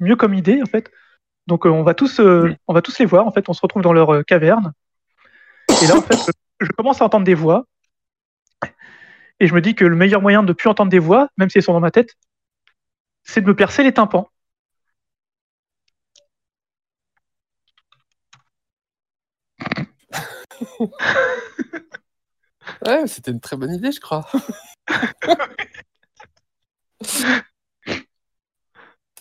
mieux 0.00 0.16
comme 0.16 0.34
idée 0.34 0.60
en 0.60 0.66
fait. 0.66 0.90
Donc 1.46 1.64
on 1.64 1.84
va 1.84 1.94
tous 1.94 2.18
euh, 2.18 2.52
on 2.66 2.74
va 2.74 2.82
tous 2.82 2.98
les 2.98 3.06
voir. 3.06 3.24
En 3.24 3.30
fait, 3.30 3.48
on 3.48 3.52
se 3.52 3.60
retrouve 3.62 3.82
dans 3.82 3.92
leur 3.92 4.24
caverne. 4.24 4.72
Et 5.80 5.86
là 5.86 5.96
en 5.96 6.02
fait, 6.02 6.16
je, 6.60 6.66
je 6.66 6.72
commence 6.72 7.00
à 7.00 7.04
entendre 7.04 7.24
des 7.24 7.34
voix. 7.34 7.66
Et 9.38 9.46
je 9.46 9.54
me 9.54 9.60
dis 9.60 9.76
que 9.76 9.84
le 9.84 9.94
meilleur 9.94 10.20
moyen 10.20 10.42
de 10.42 10.48
ne 10.48 10.52
plus 10.52 10.68
entendre 10.68 10.90
des 10.90 10.98
voix, 10.98 11.28
même 11.36 11.48
si 11.50 11.58
elles 11.58 11.62
sont 11.64 11.72
dans 11.72 11.78
ma 11.78 11.92
tête, 11.92 12.14
c'est 13.22 13.42
de 13.42 13.46
me 13.46 13.54
percer 13.54 13.84
les 13.84 13.92
tympans. 13.92 14.28
Ouais, 22.86 23.06
c'était 23.06 23.30
une 23.30 23.40
très 23.40 23.56
bonne 23.56 23.72
idée, 23.74 23.92
je 23.92 24.00
crois. 24.00 24.26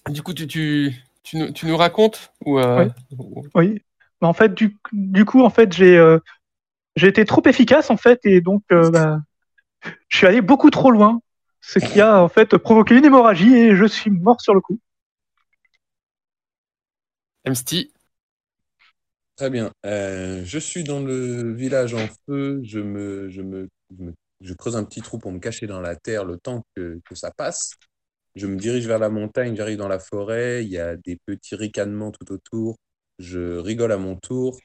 du 0.09 0.21
coup, 0.21 0.33
tu, 0.33 0.47
tu, 0.47 0.93
tu, 1.23 1.37
nous, 1.37 1.51
tu 1.51 1.65
nous 1.65 1.77
racontes 1.77 2.31
ou, 2.45 2.59
euh, 2.59 2.87
ou- 3.17 3.45
Oui. 3.55 3.81
Bah, 4.21 4.27
en 4.27 4.33
fait, 4.33 4.53
du, 4.53 4.77
du 4.91 5.25
coup, 5.25 5.43
en 5.43 5.49
fait, 5.49 5.73
j'ai 5.73 5.97
euh, 5.97 6.19
j'ai 6.95 7.07
été 7.07 7.25
trop 7.25 7.41
efficace 7.45 7.89
en 7.91 7.97
fait, 7.97 8.19
et 8.25 8.41
donc 8.41 8.63
euh, 8.71 8.89
bah, 8.89 9.19
je 10.09 10.17
suis 10.17 10.25
allé 10.25 10.41
beaucoup 10.41 10.71
trop 10.71 10.89
loin, 10.91 11.21
ce 11.61 11.77
qui 11.79 12.01
a 12.01 12.21
en 12.23 12.27
fait 12.27 12.57
provoqué 12.57 12.97
une 12.97 13.05
hémorragie 13.05 13.53
et 13.53 13.75
je 13.75 13.85
suis 13.85 14.09
mort 14.09 14.41
sur 14.41 14.55
le 14.55 14.61
coup. 14.61 14.79
Très 19.37 19.51
bien. 19.51 19.71
Euh, 19.85 20.43
je 20.45 20.57
suis 20.57 20.83
dans 20.83 20.99
le 20.99 21.53
village 21.53 21.93
en 21.93 22.07
feu. 22.25 22.59
Je 22.63 22.79
me, 22.79 23.29
je 23.29 23.43
me, 23.43 23.69
je 24.41 24.53
creuse 24.55 24.75
un 24.75 24.83
petit 24.83 25.01
trou 25.01 25.19
pour 25.19 25.31
me 25.31 25.37
cacher 25.39 25.67
dans 25.67 25.79
la 25.79 25.95
terre 25.95 26.25
le 26.25 26.37
temps 26.37 26.63
que, 26.75 26.99
ça 27.13 27.31
passe. 27.31 27.73
Je 28.35 28.47
me 28.47 28.57
dirige 28.57 28.87
vers 28.87 28.99
la 28.99 29.09
montagne. 29.09 29.55
J'arrive 29.55 29.77
dans 29.77 29.87
la 29.87 29.99
forêt. 29.99 30.63
Il 30.65 30.69
y 30.71 30.79
a 30.79 30.95
des 30.97 31.17
petits 31.27 31.55
ricanements 31.55 32.11
tout 32.11 32.31
autour. 32.31 32.77
Je 33.19 33.57
rigole 33.57 33.91
à 33.91 33.97
mon 33.97 34.15
tour. 34.15 34.59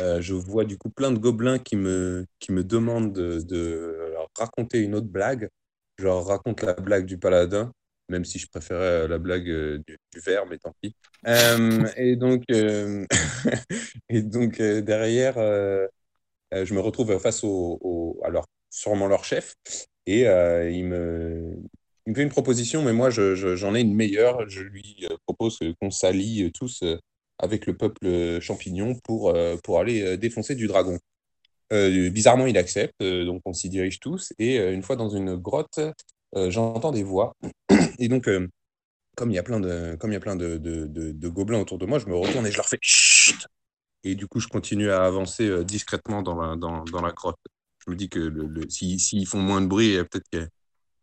Euh, 0.00 0.20
je 0.20 0.34
vois 0.34 0.64
du 0.66 0.78
coup 0.78 0.90
plein 0.90 1.12
de 1.12 1.18
gobelins 1.18 1.58
qui 1.58 1.76
me, 1.76 2.26
qui 2.38 2.52
me 2.52 2.64
demandent 2.64 3.14
de, 3.14 3.40
de 3.40 4.10
leur 4.12 4.28
raconter 4.38 4.80
une 4.80 4.94
autre 4.94 5.08
blague. 5.08 5.48
Je 5.98 6.04
leur 6.04 6.26
raconte 6.26 6.62
la 6.62 6.74
blague 6.74 7.06
du 7.06 7.18
paladin, 7.18 7.72
même 8.08 8.24
si 8.24 8.38
je 8.38 8.48
préférais 8.48 9.08
la 9.08 9.18
blague 9.18 9.48
euh, 9.48 9.78
du, 9.86 9.98
du 10.12 10.20
verre, 10.20 10.46
mais 10.46 10.58
tant 10.58 10.74
pis. 10.80 10.94
Euh, 11.26 11.86
et 11.96 12.16
donc, 12.16 12.44
euh, 12.50 13.06
et 14.08 14.22
donc 14.22 14.60
euh, 14.60 14.80
derrière, 14.82 15.38
euh, 15.38 15.86
euh, 16.54 16.64
je 16.64 16.74
me 16.74 16.80
retrouve 16.80 17.18
face 17.18 17.44
au, 17.44 17.78
au- 17.80 18.20
à 18.24 18.30
leur- 18.30 18.46
sûrement 18.70 19.06
leur 19.08 19.24
chef 19.24 19.54
et 20.06 20.26
euh, 20.28 20.70
il 20.70 20.86
me, 20.86 21.56
fait 22.14 22.22
une 22.22 22.28
proposition, 22.30 22.82
mais 22.82 22.92
moi 22.92 23.10
je- 23.10 23.34
je- 23.34 23.56
j'en 23.56 23.74
ai 23.74 23.80
une 23.80 23.94
meilleure. 23.94 24.48
Je 24.48 24.62
lui 24.62 25.06
euh, 25.10 25.16
propose 25.26 25.58
qu'on 25.80 25.90
s'allie 25.90 26.44
euh, 26.44 26.50
tous 26.50 26.82
euh, 26.82 26.98
avec 27.38 27.66
le 27.66 27.76
peuple 27.76 28.06
euh, 28.06 28.40
champignon 28.40 28.94
pour, 29.04 29.30
euh, 29.30 29.56
pour 29.64 29.78
aller 29.80 30.02
euh, 30.02 30.16
défoncer 30.16 30.54
du 30.54 30.66
dragon. 30.66 30.98
Euh, 31.72 32.10
bizarrement, 32.10 32.46
il 32.46 32.58
accepte, 32.58 33.00
euh, 33.02 33.24
donc 33.24 33.42
on 33.46 33.52
s'y 33.54 33.68
dirige 33.70 33.98
tous. 34.00 34.32
Et 34.38 34.58
euh, 34.58 34.72
une 34.74 34.82
fois 34.82 34.96
dans 34.96 35.08
une 35.08 35.36
grotte, 35.36 35.80
euh, 36.36 36.50
j'entends 36.50 36.92
des 36.92 37.02
voix. 37.02 37.34
Et 37.98 38.08
donc, 38.08 38.28
euh, 38.28 38.48
comme 39.16 39.30
il 39.30 39.34
y 39.34 39.38
a 39.38 39.42
plein 39.42 39.60
de, 39.60 39.96
comme 40.00 40.10
il 40.12 40.14
y 40.14 40.16
a 40.16 40.20
plein 40.20 40.36
de, 40.36 40.58
de, 40.58 40.86
de- 40.86 41.12
de 41.12 41.28
gobelins 41.28 41.60
autour 41.60 41.78
de 41.78 41.86
moi, 41.86 41.98
je 41.98 42.06
me 42.06 42.16
retourne 42.16 42.46
et 42.46 42.52
je 42.52 42.56
leur 42.56 42.68
fais 42.68 42.78
chut. 42.82 43.46
Et 44.04 44.14
du 44.16 44.26
coup, 44.28 44.40
je 44.40 44.48
continue 44.48 44.90
à 44.90 45.04
avancer 45.04 45.48
euh, 45.48 45.64
discrètement 45.64 46.22
dans 46.22 46.40
la, 46.40 46.56
dans, 46.56 46.84
dans 46.84 47.02
la 47.02 47.12
grotte. 47.12 47.38
Je 47.86 47.90
me 47.90 47.96
dis 47.96 48.08
que 48.08 48.18
le, 48.20 48.46
le- 48.46 48.70
si- 48.70 48.98
s'ils 49.00 49.26
font 49.26 49.40
moins 49.40 49.60
de 49.60 49.66
bruit, 49.66 49.96
euh, 49.96 50.04
peut-être 50.04 50.28
que, 50.30 50.48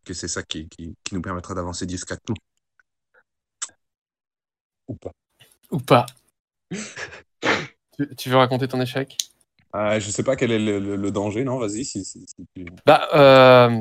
que 0.04 0.14
c'est 0.14 0.28
ça 0.28 0.42
qui, 0.42 0.68
qui, 0.68 0.94
qui 1.04 1.14
nous 1.14 1.22
permettra 1.22 1.54
d'avancer 1.54 1.86
discrètement. 1.86 2.36
Ou 4.88 4.94
pas. 4.96 5.12
ou 5.70 5.78
pas 5.80 6.06
tu, 7.98 8.16
tu 8.16 8.30
veux 8.30 8.36
raconter 8.36 8.68
ton 8.68 8.80
échec? 8.80 9.16
Ah, 9.72 9.98
je 10.00 10.10
sais 10.10 10.24
pas 10.24 10.36
quel 10.36 10.50
est 10.50 10.58
le, 10.58 10.78
le- 10.80 10.96
le 10.96 11.10
danger, 11.10 11.44
non? 11.44 11.58
Vas-y, 11.58 11.84
si, 11.84 12.04
si- 12.04 12.24
si 12.26 12.46
tu- 12.54 12.66
Bah, 12.84 13.08
euh, 13.14 13.80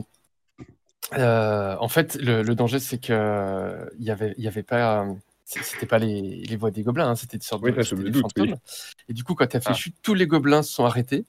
euh, 1.18 1.76
en 1.80 1.88
fait, 1.88 2.16
le, 2.16 2.42
le 2.44 2.56
danger, 2.56 2.80
c'est 2.80 3.00
que 3.00 3.90
il 3.98 4.06
y 4.06 4.12
avait, 4.12 4.34
il 4.38 4.44
y 4.44 4.48
avait 4.48 4.64
pas, 4.64 5.04
euh, 5.06 5.14
c'était 5.46 5.86
pas 5.88 6.00
les, 6.00 6.22
les 6.44 6.56
voix 6.56 6.72
des 6.72 6.84
gobelins, 6.84 7.10
hein, 7.10 7.16
c'était 7.16 7.38
des 7.38 7.46
sortes 7.46 7.64
Oui, 7.64 7.72
de 7.72 7.82
des 8.04 8.12
doute, 8.12 8.32
oui. 8.38 8.52
fantômes. 8.52 8.58
Et 9.08 9.14
du 9.14 9.24
coup, 9.24 9.36
quand 9.36 9.48
tu 9.48 9.58
as 9.58 9.62
fait 9.62 9.70
Ah. 9.72 9.74
chute, 9.74 9.96
tous 10.04 10.14
les 10.14 10.28
gobelins 10.28 10.62
se 10.64 10.72
sont 10.72 10.86
arrêtés 10.86 11.26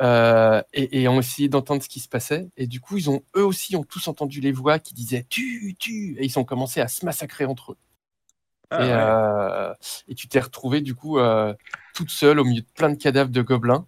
euh, 0.00 0.62
et, 0.74 1.02
et 1.02 1.08
ont 1.08 1.20
essayé 1.20 1.48
d'entendre 1.48 1.82
ce 1.82 1.88
qui 1.88 2.00
se 2.00 2.08
passait. 2.08 2.48
Et 2.56 2.66
du 2.66 2.80
coup, 2.80 2.98
ils 2.98 3.10
ont, 3.10 3.22
eux 3.36 3.44
aussi, 3.46 3.76
ont 3.76 3.84
tous 3.84 4.08
entendu 4.08 4.40
les 4.40 4.52
voix 4.52 4.78
qui 4.78 4.94
disaient 4.94 5.26
tu, 5.28 5.76
tu, 5.78 6.16
et 6.18 6.24
ils 6.26 6.38
ont 6.38 6.44
commencé 6.44 6.80
à 6.80 6.88
se 6.88 7.04
massacrer 7.06 7.44
entre 7.44 7.72
eux. 7.72 7.78
Ah, 8.70 8.76
et, 8.84 8.92
ouais. 8.92 8.92
euh, 8.92 9.74
et 10.08 10.14
tu 10.14 10.28
t'es 10.28 10.40
retrouvé 10.40 10.80
du 10.80 10.94
coup 10.94 11.18
euh, 11.18 11.54
toute 11.94 12.10
seule 12.10 12.40
au 12.40 12.44
milieu 12.44 12.62
de 12.62 12.66
plein 12.74 12.90
de 12.90 12.96
cadavres 12.96 13.30
de 13.30 13.42
gobelins. 13.42 13.86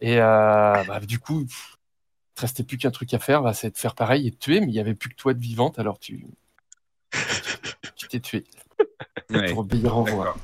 Et 0.00 0.18
euh, 0.20 0.84
bah, 0.84 1.00
du 1.00 1.18
coup, 1.18 1.44
pff, 1.46 1.78
te 2.40 2.46
restait 2.46 2.62
plus 2.62 2.78
qu'un 2.78 2.90
truc 2.90 3.12
à 3.14 3.18
faire, 3.18 3.42
bah, 3.42 3.52
c'est 3.52 3.70
de 3.70 3.76
faire 3.78 3.94
pareil 3.94 4.26
et 4.26 4.30
de 4.30 4.36
tuer, 4.36 4.60
mais 4.60 4.68
il 4.68 4.74
y 4.74 4.80
avait 4.80 4.94
plus 4.94 5.10
que 5.10 5.14
toi 5.16 5.34
de 5.34 5.40
vivante, 5.40 5.78
alors 5.78 5.98
tu 5.98 6.24
tu 7.96 8.08
t'es 8.08 8.20
tué 8.20 8.44
Ouais. 9.30 9.50
pour 9.50 9.58
obéir 9.60 9.96
en 9.96 10.02
voix. 10.02 10.24
D'accord. 10.24 10.38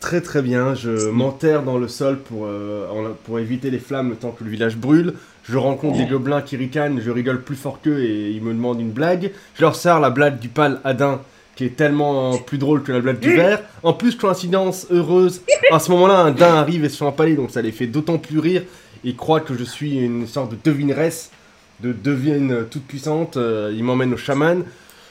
Très 0.00 0.20
très 0.20 0.42
bien, 0.42 0.74
je 0.74 1.08
m'enterre 1.08 1.62
dans 1.62 1.78
le 1.78 1.88
sol 1.88 2.18
pour, 2.18 2.44
euh, 2.44 3.12
pour 3.24 3.38
éviter 3.38 3.70
les 3.70 3.78
flammes 3.78 4.10
le 4.10 4.16
temps 4.16 4.30
que 4.30 4.44
le 4.44 4.50
village 4.50 4.76
brûle. 4.76 5.14
Je 5.44 5.56
rencontre 5.56 5.96
des 5.96 6.06
gobelins 6.06 6.42
qui 6.42 6.56
ricanent, 6.56 7.00
je 7.00 7.10
rigole 7.10 7.42
plus 7.42 7.56
fort 7.56 7.80
qu'eux 7.80 8.02
et 8.04 8.30
ils 8.30 8.42
me 8.42 8.52
demandent 8.52 8.80
une 8.80 8.90
blague. 8.90 9.32
Je 9.54 9.62
leur 9.62 9.74
sers 9.74 9.98
la 10.00 10.10
blague 10.10 10.38
du 10.38 10.48
pal 10.48 10.80
Adin 10.84 11.22
qui 11.54 11.64
est 11.64 11.76
tellement 11.76 12.36
plus 12.36 12.58
drôle 12.58 12.82
que 12.82 12.92
la 12.92 13.00
blague 13.00 13.18
du 13.20 13.34
verre. 13.34 13.62
En 13.82 13.94
plus, 13.94 14.14
coïncidence 14.16 14.86
heureuse, 14.90 15.40
à 15.72 15.78
ce 15.78 15.90
moment-là, 15.92 16.18
un 16.20 16.30
daim 16.30 16.54
arrive 16.54 16.84
et 16.84 16.90
se 16.90 16.98
fait 16.98 17.04
empaler, 17.04 17.34
donc 17.34 17.50
ça 17.50 17.62
les 17.62 17.72
fait 17.72 17.86
d'autant 17.86 18.18
plus 18.18 18.38
rire. 18.38 18.62
Ils 19.06 19.14
croient 19.14 19.40
que 19.40 19.56
je 19.56 19.62
suis 19.62 19.98
une 20.00 20.26
sorte 20.26 20.50
de 20.50 20.58
devineresse, 20.64 21.30
de 21.78 21.92
devine 21.92 22.66
toute 22.68 22.82
puissante. 22.82 23.36
Euh, 23.36 23.72
il 23.72 23.84
m'emmène 23.84 24.12
au 24.12 24.16
chaman. 24.16 24.64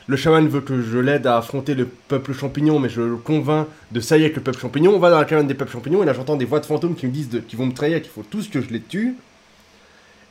Le 0.08 0.18
chaman 0.18 0.46
veut 0.50 0.60
que 0.60 0.82
je 0.82 0.98
l'aide 0.98 1.26
à 1.26 1.38
affronter 1.38 1.76
le 1.76 1.86
peuple 1.86 2.34
champignon, 2.34 2.78
mais 2.78 2.90
je 2.90 3.00
le 3.00 3.16
convainc 3.16 3.68
de 3.94 4.02
s'allier 4.02 4.26
avec 4.26 4.36
le 4.36 4.44
peuple 4.44 4.60
champignon. 4.60 4.94
On 4.94 5.00
va 5.00 5.10
dans 5.10 5.18
la 5.18 5.24
cabane 5.24 5.48
des 5.48 5.54
peuples 5.54 5.72
champignons, 5.72 6.04
et 6.04 6.06
là 6.06 6.12
j'entends 6.12 6.36
des 6.36 6.44
voix 6.44 6.60
de 6.60 6.66
fantômes 6.66 6.94
qui 6.94 7.08
me 7.08 7.12
disent 7.12 7.42
qu'ils 7.48 7.58
vont 7.58 7.68
me 7.68 7.72
trahir, 7.72 8.02
qu'il 8.02 8.12
faut 8.12 8.26
tous 8.30 8.50
que 8.50 8.60
je 8.60 8.68
les 8.68 8.82
tue. 8.82 9.16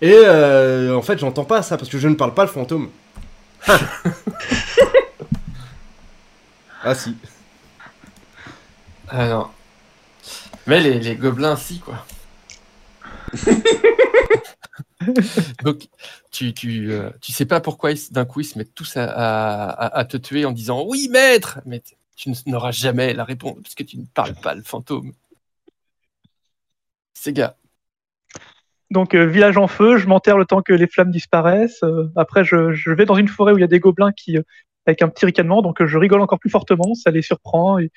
Et 0.02 0.12
euh, 0.12 0.94
en 0.94 1.00
fait, 1.00 1.18
j'entends 1.18 1.46
pas 1.46 1.62
ça 1.62 1.78
parce 1.78 1.88
que 1.88 1.96
je 1.98 2.08
ne 2.08 2.16
parle 2.16 2.34
pas 2.34 2.42
le 2.42 2.50
fantôme. 2.50 2.90
ah 6.82 6.94
si. 6.94 7.16
Ah 9.08 9.26
non. 9.26 9.46
Mais 10.66 10.80
les, 10.80 11.00
les 11.00 11.16
gobelins, 11.16 11.56
si, 11.56 11.78
quoi. 11.78 12.04
Donc, 15.62 15.88
tu, 16.30 16.52
tu, 16.54 16.92
euh, 16.92 17.10
tu 17.20 17.32
sais 17.32 17.46
pas 17.46 17.60
pourquoi 17.60 17.90
d'un 18.10 18.24
coup 18.24 18.40
ils 18.40 18.44
se 18.44 18.58
mettent 18.58 18.74
tous 18.74 18.96
à, 18.96 19.70
à- 19.70 20.04
te 20.04 20.16
tuer 20.16 20.44
en 20.44 20.52
disant 20.52 20.84
oui, 20.86 21.08
maître 21.10 21.60
Mais 21.66 21.82
tu 22.16 22.32
n'auras 22.46 22.70
jamais 22.70 23.12
la 23.12 23.24
réponse 23.24 23.58
puisque 23.62 23.84
tu 23.84 23.98
ne 23.98 24.04
parles 24.14 24.34
pas 24.34 24.54
le 24.54 24.62
fantôme. 24.62 25.12
Gars. 27.28 27.56
Donc, 28.90 29.14
euh, 29.14 29.26
village 29.26 29.56
en 29.56 29.66
feu, 29.66 29.96
je 29.96 30.06
m'enterre 30.06 30.36
le 30.36 30.44
temps 30.44 30.60
que 30.60 30.74
les 30.74 30.86
flammes 30.86 31.10
disparaissent. 31.10 31.82
Euh, 31.82 32.10
après, 32.16 32.44
je, 32.44 32.72
je 32.72 32.90
vais 32.90 33.06
dans 33.06 33.16
une 33.16 33.28
forêt 33.28 33.52
où 33.52 33.58
il 33.58 33.62
y 33.62 33.64
a 33.64 33.68
des 33.68 33.80
gobelins 33.80 34.12
qui, 34.12 34.36
avec 34.86 35.00
un 35.00 35.08
petit 35.08 35.24
ricanement, 35.24 35.62
donc 35.62 35.82
je 35.82 35.98
rigole 35.98 36.20
encore 36.20 36.38
plus 36.38 36.50
fortement, 36.50 36.94
ça 36.94 37.10
les 37.10 37.22
surprend. 37.22 37.78
Et 37.78 37.90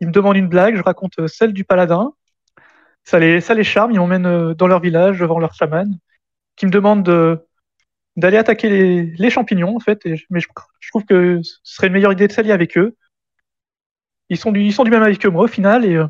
ils 0.00 0.08
me 0.08 0.12
demandent 0.12 0.36
une 0.36 0.48
blague, 0.48 0.76
je 0.76 0.82
raconte 0.82 1.26
celle 1.26 1.54
du 1.54 1.64
paladin. 1.64 2.12
Ça 3.06 3.20
les, 3.20 3.40
ça 3.40 3.54
les 3.54 3.62
charme, 3.64 3.92
ils 3.92 3.98
m'emmènent 3.98 4.26
euh, 4.26 4.54
dans 4.54 4.66
leur 4.66 4.80
village, 4.80 5.20
devant 5.20 5.38
leur 5.38 5.54
chaman, 5.54 5.88
qui 6.56 6.66
me 6.66 6.72
demande 6.72 7.04
de- 7.04 7.38
d'aller 8.16 8.36
attaquer 8.36 8.68
les, 8.68 9.02
les 9.04 9.30
champignons, 9.30 9.76
en 9.76 9.80
fait. 9.80 10.04
Et 10.06 10.16
mais 10.28 10.40
je, 10.40 10.48
je 10.80 10.90
trouve 10.90 11.04
que 11.04 11.40
ce 11.42 11.58
serait 11.62 11.86
une 11.86 11.92
meilleure 11.92 12.12
idée 12.12 12.26
de 12.26 12.32
s'allier 12.32 12.50
avec 12.52 12.76
eux. 12.76 12.96
Ils 14.28 14.36
sont, 14.36 14.50
du, 14.50 14.60
ils 14.60 14.72
sont 14.72 14.82
du 14.82 14.90
même 14.90 15.04
avis 15.04 15.18
que 15.18 15.28
moi, 15.28 15.44
au 15.44 15.48
final. 15.48 15.84
Et 15.84 15.94
euh, 15.94 16.06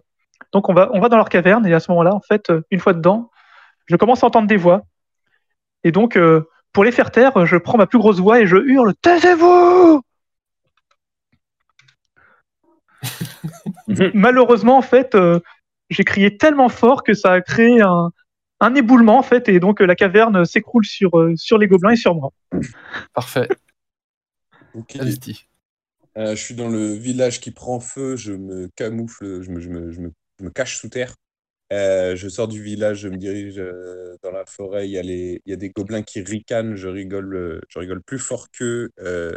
donc, 0.52 0.70
on 0.70 0.74
va, 0.74 0.88
on 0.94 1.00
va 1.00 1.10
dans 1.10 1.18
leur 1.18 1.28
caverne, 1.28 1.66
et 1.66 1.74
à 1.74 1.80
ce 1.80 1.90
moment-là, 1.90 2.14
en 2.14 2.20
fait, 2.22 2.48
euh, 2.48 2.62
une 2.70 2.80
fois 2.80 2.94
dedans, 2.94 3.30
je 3.86 3.96
commence 3.96 4.24
à 4.24 4.28
entendre 4.28 4.48
des 4.48 4.56
voix. 4.56 4.82
Et 5.84 5.92
donc, 5.92 6.16
euh, 6.16 6.48
pour 6.72 6.82
les 6.82 6.92
faire 6.92 7.10
taire, 7.10 7.44
je 7.44 7.56
prends 7.58 7.76
ma 7.76 7.86
plus 7.86 7.98
grosse 7.98 8.20
voix 8.20 8.40
et 8.40 8.46
je 8.46 8.56
hurle 8.56 8.94
Taisez-vous 9.02 10.00
Malheureusement, 14.14 14.78
en 14.78 14.82
fait, 14.82 15.14
euh, 15.14 15.40
j'ai 15.90 16.04
crié 16.04 16.36
tellement 16.36 16.68
fort 16.68 17.02
que 17.02 17.14
ça 17.14 17.32
a 17.32 17.40
créé 17.40 17.80
un, 17.80 18.10
un 18.60 18.74
éboulement, 18.74 19.18
en 19.18 19.22
fait, 19.22 19.48
et 19.48 19.60
donc 19.60 19.80
euh, 19.80 19.86
la 19.86 19.94
caverne 19.94 20.44
s'écroule 20.44 20.84
sur, 20.84 21.18
euh, 21.18 21.34
sur 21.36 21.58
les 21.58 21.68
gobelins 21.68 21.92
et 21.92 21.96
sur 21.96 22.14
moi. 22.14 22.32
Parfait. 23.12 23.48
Ok. 24.74 24.96
Euh, 26.18 26.34
je 26.34 26.42
suis 26.42 26.54
dans 26.54 26.68
le 26.68 26.92
village 26.94 27.40
qui 27.40 27.50
prend 27.50 27.78
feu, 27.78 28.16
je 28.16 28.32
me 28.32 28.68
camoufle, 28.74 29.42
je 29.42 29.50
me, 29.50 29.60
je 29.60 29.68
me, 29.68 29.90
je 29.92 30.00
me, 30.00 30.12
je 30.38 30.44
me 30.44 30.50
cache 30.50 30.78
sous 30.78 30.88
terre. 30.88 31.14
Euh, 31.72 32.14
je 32.16 32.28
sors 32.28 32.48
du 32.48 32.62
village, 32.62 33.00
je 33.00 33.08
me 33.08 33.16
dirige 33.16 33.58
euh, 33.58 34.16
dans 34.22 34.30
la 34.30 34.46
forêt. 34.46 34.88
Il 34.88 34.92
y 34.92 34.98
a, 34.98 35.02
les, 35.02 35.42
il 35.44 35.50
y 35.50 35.52
a 35.52 35.56
des 35.56 35.70
gobelins 35.70 36.02
qui 36.02 36.22
ricanent, 36.22 36.76
je 36.76 36.88
rigole, 36.88 37.34
euh, 37.34 37.60
je 37.68 37.78
rigole 37.78 38.02
plus 38.02 38.18
fort 38.18 38.46
qu'eux. 38.50 38.90
Euh, 39.00 39.36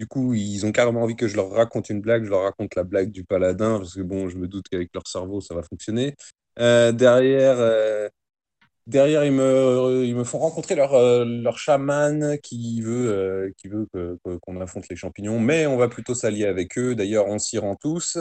du 0.00 0.06
coup, 0.06 0.34
ils 0.34 0.66
ont 0.66 0.72
carrément 0.72 1.02
envie 1.02 1.16
que 1.16 1.28
je 1.28 1.36
leur 1.36 1.50
raconte 1.50 1.90
une 1.90 2.00
blague. 2.00 2.24
Je 2.24 2.30
leur 2.30 2.42
raconte 2.42 2.74
la 2.74 2.84
blague 2.84 3.10
du 3.10 3.24
paladin, 3.24 3.78
parce 3.78 3.94
que 3.94 4.02
bon, 4.02 4.28
je 4.28 4.36
me 4.36 4.46
doute 4.48 4.68
qu'avec 4.70 4.90
leur 4.94 5.06
cerveau, 5.06 5.40
ça 5.40 5.54
va 5.54 5.62
fonctionner. 5.62 6.14
Euh, 6.58 6.92
derrière, 6.92 7.56
euh, 7.58 8.08
derrière 8.86 9.24
ils, 9.24 9.32
me, 9.32 10.04
ils 10.04 10.14
me 10.16 10.24
font 10.24 10.38
rencontrer 10.38 10.74
leur, 10.74 10.94
euh, 10.94 11.24
leur 11.24 11.58
chaman 11.58 12.38
qui 12.42 12.80
veut, 12.82 13.52
qui 13.58 13.68
veut 13.68 13.86
que- 13.92 14.18
qu'on 14.42 14.60
affronte 14.60 14.88
les 14.88 14.96
champignons, 14.96 15.40
mais 15.40 15.66
on 15.66 15.76
va 15.76 15.88
plutôt 15.88 16.14
s'allier 16.14 16.46
avec 16.46 16.78
eux. 16.78 16.94
D'ailleurs, 16.94 17.26
on 17.28 17.38
s'y 17.38 17.58
rend 17.58 17.76
tous. 17.76 18.18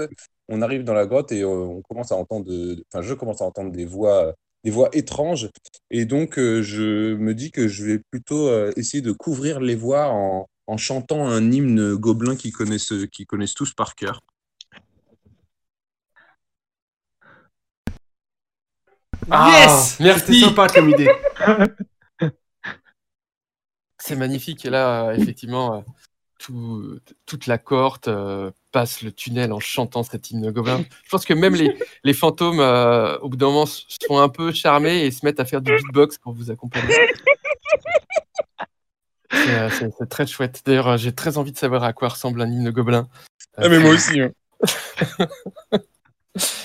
On 0.49 0.61
arrive 0.61 0.83
dans 0.83 0.93
la 0.93 1.05
grotte 1.05 1.31
et 1.31 1.45
on 1.45 1.81
commence 1.83 2.11
à 2.11 2.15
entendre, 2.15 2.51
enfin, 2.93 3.01
je 3.01 3.13
commence 3.13 3.41
à 3.41 3.45
entendre 3.45 3.71
des 3.71 3.85
voix, 3.85 4.33
des 4.63 4.71
voix 4.71 4.89
étranges. 4.93 5.49
Et 5.91 6.05
donc, 6.05 6.35
je 6.37 7.15
me 7.15 7.33
dis 7.33 7.51
que 7.51 7.67
je 7.67 7.85
vais 7.85 7.99
plutôt 8.11 8.49
essayer 8.77 9.01
de 9.01 9.11
couvrir 9.11 9.59
les 9.59 9.75
voix 9.75 10.07
en, 10.09 10.47
en 10.67 10.77
chantant 10.77 11.27
un 11.27 11.51
hymne 11.51 11.95
gobelin 11.95 12.35
qu'ils 12.35 12.53
connaissent, 12.53 12.93
qu'ils 13.11 13.25
connaissent 13.27 13.53
tous 13.53 13.73
par 13.73 13.95
cœur. 13.95 14.21
Yes 19.27 19.97
Merci. 19.99 20.41
Sympa 20.41 20.67
comme 20.67 20.89
idée. 20.89 21.09
C'est 23.97 24.15
magnifique. 24.15 24.65
Et 24.65 24.69
là, 24.69 25.13
effectivement, 25.13 25.77
euh, 25.77 25.81
tout- 26.37 26.99
toute 27.25 27.47
la 27.47 27.57
cohorte 27.57 28.07
euh, 28.07 28.51
passe 28.71 29.01
le 29.01 29.11
tunnel 29.11 29.51
en 29.51 29.59
chantant 29.59 30.03
cet 30.03 30.29
hymne 30.29 30.51
gobelin. 30.51 30.83
Je 31.05 31.09
pense 31.09 31.25
que 31.25 31.33
même 31.33 31.55
les, 31.55 31.75
les 32.03 32.13
fantômes, 32.13 32.59
euh, 32.59 33.17
au 33.19 33.29
bout 33.29 33.37
d'un 33.37 33.47
moment, 33.47 33.65
sont 33.65 34.19
un 34.19 34.29
peu 34.29 34.51
charmés 34.51 35.05
et 35.05 35.11
se 35.11 35.25
mettent 35.25 35.39
à 35.39 35.45
faire 35.45 35.61
du 35.61 35.71
beatbox 35.75 36.19
pour 36.19 36.33
vous 36.33 36.51
accompagner. 36.51 36.93
C'est 39.31 39.49
euh, 39.59 39.69
c'est- 39.69 40.05
très 40.09 40.27
chouette. 40.27 40.61
D'ailleurs, 40.65 40.87
euh, 40.89 40.97
j'ai 40.97 41.13
très 41.13 41.37
envie 41.37 41.51
de 41.51 41.57
savoir 41.57 41.83
à 41.83 41.93
quoi 41.93 42.09
ressemble 42.09 42.41
un 42.41 42.47
hymne 42.51 42.69
gobelin. 42.71 43.07
Euh, 43.59 43.93
aussi. 43.93 44.21
hein. 44.21 44.31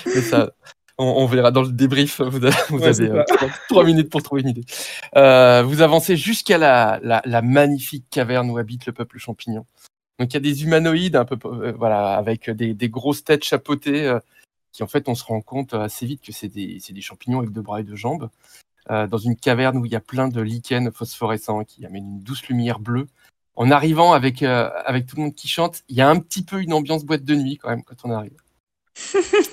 mais 0.05 0.21
ça, 0.21 0.51
on, 0.97 1.05
on 1.05 1.25
verra 1.25 1.51
dans 1.51 1.61
le 1.63 1.71
débrief. 1.71 2.21
Vous 2.21 2.43
avez, 2.45 2.55
vous 2.69 2.77
Ouais, 2.79 2.83
avez 2.87 3.23
c'est 3.27 3.49
trois, 3.69 3.83
minutes 3.83 4.09
pour 4.09 4.21
trouver 4.23 4.41
une 4.41 4.49
idée. 4.49 4.65
Euh, 5.15 5.63
vous 5.63 5.81
avancez 5.81 6.15
jusqu'à 6.17 6.57
la, 6.57 6.99
la, 7.03 7.21
la 7.25 7.41
magnifique 7.41 8.05
caverne 8.09 8.49
où 8.49 8.57
habite 8.57 8.85
le 8.85 8.93
peuple 8.93 9.17
champignon. 9.17 9.65
Donc 10.19 10.31
il 10.31 10.33
y 10.35 10.37
a 10.37 10.41
des 10.41 10.63
humanoïdes 10.63 11.15
un 11.15 11.25
peu, 11.25 11.37
euh, 11.45 11.73
voilà, 11.77 12.15
avec 12.15 12.49
des, 12.49 12.73
des 12.73 12.89
grosses 12.89 13.23
têtes 13.23 13.43
chapeautées, 13.43 14.07
euh, 14.07 14.19
qui 14.71 14.83
en 14.83 14.87
fait, 14.87 15.09
on 15.09 15.15
se 15.15 15.23
rend 15.23 15.41
compte 15.41 15.73
assez 15.73 16.05
vite 16.05 16.21
que 16.21 16.31
c'est 16.31 16.47
des, 16.47 16.77
c'est 16.79 16.93
des 16.93 17.01
champignons 17.01 17.39
avec 17.39 17.51
deux 17.51 17.61
bras 17.61 17.79
et 17.79 17.83
deux 17.83 17.95
jambes. 17.95 18.29
Euh, 18.89 19.05
dans 19.07 19.19
une 19.19 19.35
caverne 19.35 19.77
où 19.77 19.85
il 19.85 19.91
y 19.91 19.95
a 19.95 19.99
plein 19.99 20.27
de 20.27 20.41
lichens 20.41 20.89
phosphorescents 20.91 21.63
qui 21.63 21.85
amènent 21.85 22.03
une 22.15 22.19
douce 22.23 22.47
lumière 22.47 22.79
bleue. 22.79 23.07
En 23.55 23.69
arrivant 23.69 24.13
avec, 24.13 24.41
euh, 24.41 24.69
avec 24.85 25.05
tout 25.05 25.17
le 25.17 25.21
monde 25.23 25.35
qui 25.35 25.47
chante, 25.47 25.83
il 25.87 25.95
y 25.95 26.01
a 26.01 26.09
un 26.09 26.17
petit 26.19 26.43
peu 26.43 26.61
une 26.61 26.73
ambiance 26.73 27.05
boîte 27.05 27.23
de 27.23 27.35
nuit 27.35 27.57
quand 27.57 27.69
même 27.69 27.83
quand 27.83 27.95
on 28.03 28.11
arrive. 28.11 28.33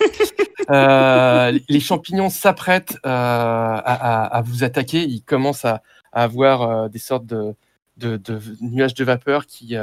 Euh, 0.71 1.59
les 1.71 1.81
champignons 1.81 2.29
s'apprêtent 2.29 2.99
à, 3.03 3.79
à- 3.79 4.25
à 4.37 4.43
vous 4.43 4.65
attaquer. 4.65 5.03
Ils 5.03 5.23
commencent 5.23 5.65
à, 5.65 5.83
à 6.13 6.25
avoir 6.25 6.91
des 6.91 6.99
sortes 6.99 7.25
de, 7.25 7.55
de- 7.97 8.19
de 8.19 8.39
nuages 8.61 8.93
de 8.93 9.03
vapeur 9.03 9.47
qui, 9.47 9.77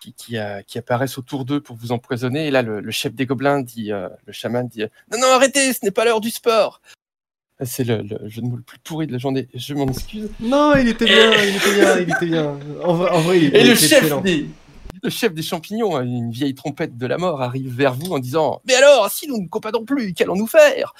qui, 0.00 0.14
qui, 0.14 0.38
euh, 0.38 0.62
qui 0.62 0.78
apparaissent 0.78 1.18
autour 1.18 1.44
d'eux 1.44 1.60
pour 1.60 1.76
vous 1.76 1.92
empoisonner. 1.92 2.46
Et 2.46 2.50
là, 2.50 2.62
le, 2.62 2.80
le 2.80 2.90
chef 2.90 3.12
des 3.14 3.26
gobelins 3.26 3.60
dit, 3.60 3.92
euh, 3.92 4.08
le 4.24 4.32
chaman 4.32 4.66
dit, 4.66 4.84
non, 5.12 5.18
non, 5.18 5.26
arrêtez, 5.34 5.72
ce 5.74 5.80
n'est 5.84 5.90
pas 5.90 6.06
l'heure 6.06 6.22
du 6.22 6.30
sport. 6.30 6.80
C'est 7.62 7.84
le, 7.84 8.02
le 8.02 8.28
jeu 8.28 8.42
de 8.42 8.46
mots 8.46 8.56
le 8.56 8.62
plus 8.62 8.78
pourri 8.78 9.06
de 9.06 9.12
la 9.12 9.18
journée. 9.18 9.48
Je 9.54 9.74
m'en 9.74 9.86
excuse. 9.86 10.30
Non, 10.40 10.74
il 10.76 10.88
était 10.88 11.04
bien, 11.04 11.32
il 11.44 11.56
était 11.56 11.74
bien, 11.74 11.98
il 11.98 12.10
était 12.10 12.26
bien. 12.26 12.58
En 12.84 12.94
vrai, 12.94 13.10
en 13.10 13.20
vrai 13.20 13.38
il 13.38 13.54
Et 13.56 13.60
il 13.60 13.66
le 13.66 13.72
était 13.72 13.86
chef, 13.86 13.98
excellent. 13.98 14.20
des, 14.22 14.46
le 15.02 15.10
chef 15.10 15.34
des 15.34 15.42
champignons, 15.42 15.96
hein, 15.96 16.04
une 16.04 16.30
vieille 16.30 16.54
trompette 16.54 16.96
de 16.96 17.06
la 17.06 17.18
mort, 17.18 17.42
arrive 17.42 17.74
vers 17.74 17.94
vous 17.94 18.12
en 18.12 18.18
disant 18.18 18.60
Mais 18.66 18.74
alors, 18.74 19.10
si 19.10 19.28
nous 19.28 19.38
ne 19.40 19.48
comprenons 19.48 19.84
plus, 19.84 20.12
qu'allons-nous 20.14 20.46
faire? 20.46 20.94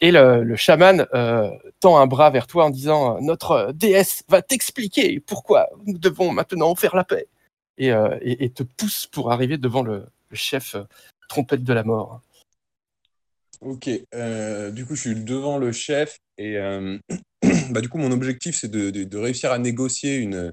Et 0.00 0.12
le, 0.12 0.44
le 0.44 0.54
chaman 0.56 1.06
euh, 1.14 1.50
tend 1.80 1.98
un 1.98 2.06
bras 2.06 2.30
vers 2.30 2.46
toi 2.46 2.66
en 2.66 2.70
disant 2.70 3.20
Notre 3.20 3.72
déesse 3.74 4.22
va 4.28 4.42
t'expliquer 4.42 5.18
pourquoi 5.20 5.66
nous 5.86 5.98
devons 5.98 6.30
maintenant 6.30 6.74
faire 6.76 6.94
la 6.94 7.02
paix. 7.04 7.26
Et, 7.76 7.92
euh, 7.92 8.16
et, 8.22 8.44
et 8.44 8.50
te 8.50 8.62
pousse 8.62 9.06
pour 9.06 9.32
arriver 9.32 9.56
devant 9.58 9.82
le, 9.82 10.04
le 10.30 10.36
chef 10.36 10.74
euh, 10.76 10.82
trompette 11.28 11.64
de 11.64 11.72
la 11.72 11.82
mort. 11.84 12.20
Ok, 13.60 13.90
euh, 14.14 14.70
du 14.70 14.86
coup, 14.86 14.94
je 14.94 15.00
suis 15.00 15.14
devant 15.24 15.58
le 15.58 15.72
chef 15.72 16.18
et 16.36 16.56
euh, 16.58 16.96
bah, 17.70 17.80
du 17.80 17.88
coup, 17.88 17.98
mon 17.98 18.12
objectif, 18.12 18.56
c'est 18.56 18.70
de, 18.70 19.16
réussir 19.16 19.50
à 19.50 19.58
négocier 19.58 20.16
une, 20.18 20.52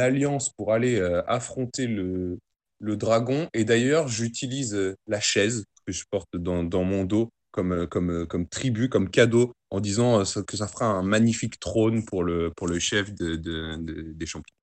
alliance 0.00 0.50
pour 0.50 0.72
aller 0.72 0.96
euh, 0.96 1.22
affronter 1.26 1.86
le, 1.86 2.38
dragon. 2.80 3.48
Et 3.54 3.64
d'ailleurs, 3.64 4.08
j'utilise 4.08 4.94
la 5.06 5.20
chaise 5.20 5.64
que 5.86 5.92
je 5.92 6.04
porte 6.10 6.36
dans, 6.36 6.84
mon 6.84 7.04
dos 7.04 7.30
comme, 7.50 7.86
comme, 7.86 8.26
comme 8.26 9.10
cadeau, 9.10 9.52
en 9.70 9.80
disant 9.80 10.22
que 10.46 10.56
ça 10.56 10.68
fera 10.68 10.86
un 10.86 11.02
magnifique 11.02 11.58
trône 11.60 12.04
pour 12.04 12.24
le, 12.24 12.52
chef 12.78 13.14
de, 13.14 13.36
de- 13.36 13.76
de- 13.76 14.12
des 14.12 14.26
champions. 14.26 14.54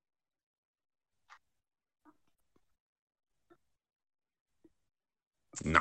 Non. 5.64 5.80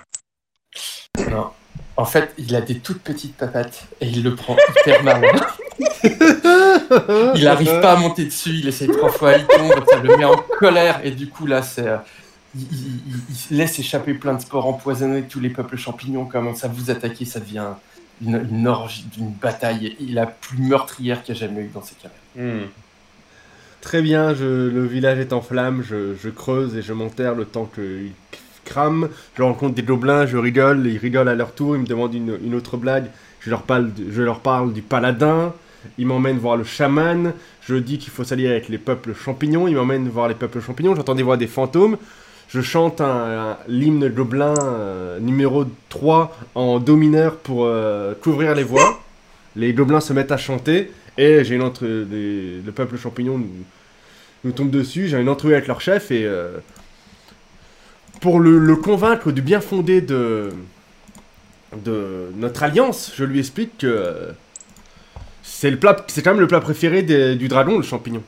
Non. 1.29 1.51
En 1.97 2.05
fait, 2.05 2.33
il 2.37 2.55
a 2.55 2.61
des 2.61 2.79
toutes 2.79 3.01
petites 3.01 3.35
papates 3.35 3.83
et 3.99 4.07
il 4.07 4.23
le 4.23 4.33
prend 4.35 4.55
hyper 4.79 5.03
mal. 5.03 5.21
Il 7.35 7.43
n'arrive 7.43 7.79
pas 7.81 7.93
à 7.93 7.95
monter 7.95 8.25
dessus, 8.25 8.51
il 8.59 8.67
essaye 8.67 8.87
trois 8.89 9.11
fois, 9.11 9.33
il 9.37 9.45
tombe, 9.45 9.83
ça 9.89 9.97
le 9.99 10.17
met 10.17 10.25
en 10.25 10.35
colère 10.59 11.01
et 11.03 11.11
du 11.11 11.27
coup 11.27 11.45
là 11.45 11.61
c'est 11.61 11.87
euh, 11.87 11.97
il, 12.55 12.61
il- 12.63 13.01
il- 13.07 13.35
il 13.51 13.57
laisse 13.57 13.79
échapper 13.79 14.13
plein 14.13 14.33
de 14.33 14.41
spores 14.41 14.65
empoisonnés, 14.67 15.23
tous 15.23 15.39
les 15.39 15.49
peuples 15.49 15.77
champignons 15.77 16.25
commencent 16.25 16.63
à 16.63 16.67
vous 16.67 16.91
attaquer, 16.91 17.25
ça 17.25 17.39
devient 17.39 17.65
une, 18.23 18.45
une 18.51 18.67
orgie, 18.67 19.05
une 19.17 19.31
bataille, 19.31 19.95
et 19.99 20.11
la 20.11 20.25
plus 20.27 20.57
meurtrière 20.57 21.23
qu'il 21.23 21.35
y 21.35 21.37
a 21.37 21.41
jamais 21.41 21.61
eu 21.61 21.71
dans 21.73 21.81
ces 21.83 21.95
cas 21.95 22.09
Hmm. 22.35 22.67
Très 23.81 24.01
bien, 24.01 24.33
je, 24.33 24.45
le 24.45 24.85
village 24.85 25.19
est 25.19 25.33
en 25.33 25.41
flammes, 25.41 25.83
je, 25.83 26.15
je 26.15 26.29
creuse 26.29 26.75
et 26.77 26.81
je 26.81 26.93
m'enterre 26.93 27.35
le 27.35 27.45
temps 27.45 27.65
qu'il 27.65 28.11
crame. 28.65 29.09
Je 29.35 29.43
rencontre 29.43 29.75
des 29.75 29.83
gobelins, 29.83 30.25
je 30.25 30.37
rigole, 30.37 30.85
ils 30.87 30.97
rigolent 30.97 31.29
à 31.29 31.35
leur 31.35 31.53
tour, 31.53 31.75
ils 31.75 31.81
me 31.81 31.85
demandent 31.85 32.13
une, 32.13 32.55
autre 32.55 32.77
blague. 32.77 33.05
Je 33.39 33.49
leur, 33.49 33.63
parle, 33.63 34.73
du 34.73 34.81
paladin, 34.81 35.53
ils 35.97 36.05
m'emmènent 36.05 36.37
voir 36.37 36.57
le 36.57 36.63
chaman. 36.63 37.33
Je 37.61 37.75
dis 37.75 37.97
qu'il 37.97 38.11
faut 38.11 38.23
s'allier 38.23 38.47
avec 38.49 38.69
les 38.69 38.77
peuples 38.77 39.13
champignons, 39.13 39.67
ils 39.67 39.75
m'emmènent 39.75 40.07
voir 40.09 40.27
les 40.27 40.35
peuples 40.35 40.61
champignons. 40.61 40.95
J'entends 40.95 41.15
des 41.15 41.23
voix 41.23 41.37
des 41.37 41.47
fantômes. 41.47 41.97
Je 42.49 42.61
chante 42.61 42.99
un, 42.99 43.05
un- 43.51 43.57
l'hymne 43.67 44.09
gobelin 44.09 44.53
euh, 44.61 45.19
numéro 45.19 45.65
3 45.89 46.37
en 46.53 46.79
do 46.79 46.97
mineur 46.97 47.37
pour 47.37 47.63
euh, 47.65 48.13
couvrir 48.21 48.55
les 48.55 48.63
voix. 48.63 48.99
Les 49.55 49.73
gobelins 49.73 50.01
se 50.01 50.11
mettent 50.13 50.31
à 50.33 50.37
chanter. 50.37 50.91
Et 51.17 51.43
j'ai 51.43 51.55
une 51.55 51.61
entre 51.61 51.85
le 51.85 52.71
peuple 52.71 52.97
champignon 52.97 53.37
nous, 53.37 53.49
nous 54.43 54.51
tombe 54.51 54.69
dessus. 54.69 55.07
J'ai 55.07 55.19
une 55.19 55.29
entrevue 55.29 55.53
avec 55.53 55.67
leur 55.67 55.81
chef 55.81 56.11
et 56.11 56.25
euh, 56.25 56.57
pour 58.21 58.39
le, 58.39 58.75
convaincre 58.77 59.31
du 59.31 59.41
bien 59.41 59.59
fondé 59.61 60.01
de 60.01 60.53
de 61.83 62.31
notre 62.35 62.63
alliance, 62.63 63.13
je 63.15 63.23
lui 63.23 63.39
explique 63.39 63.77
que 63.79 64.33
c'est 65.43 65.71
quand 66.23 66.31
même 66.31 66.39
le 66.39 66.47
plat 66.47 66.59
préféré 66.61 67.03
du 67.03 67.47
dragon, 67.47 67.77
le 67.77 67.83
champignon. 67.83 68.23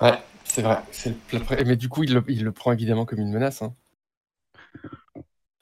Ouais, 0.00 0.18
c'est 0.44 0.62
vrai. 0.62 0.82
Mais 1.66 1.76
du 1.76 1.88
coup, 1.88 2.04
il 2.04 2.14
le, 2.14 2.24
il 2.28 2.44
le 2.44 2.52
prend 2.52 2.72
évidemment 2.72 3.04
comme 3.06 3.20
une 3.20 3.32
menace. 3.32 3.62
hein. 3.62 3.74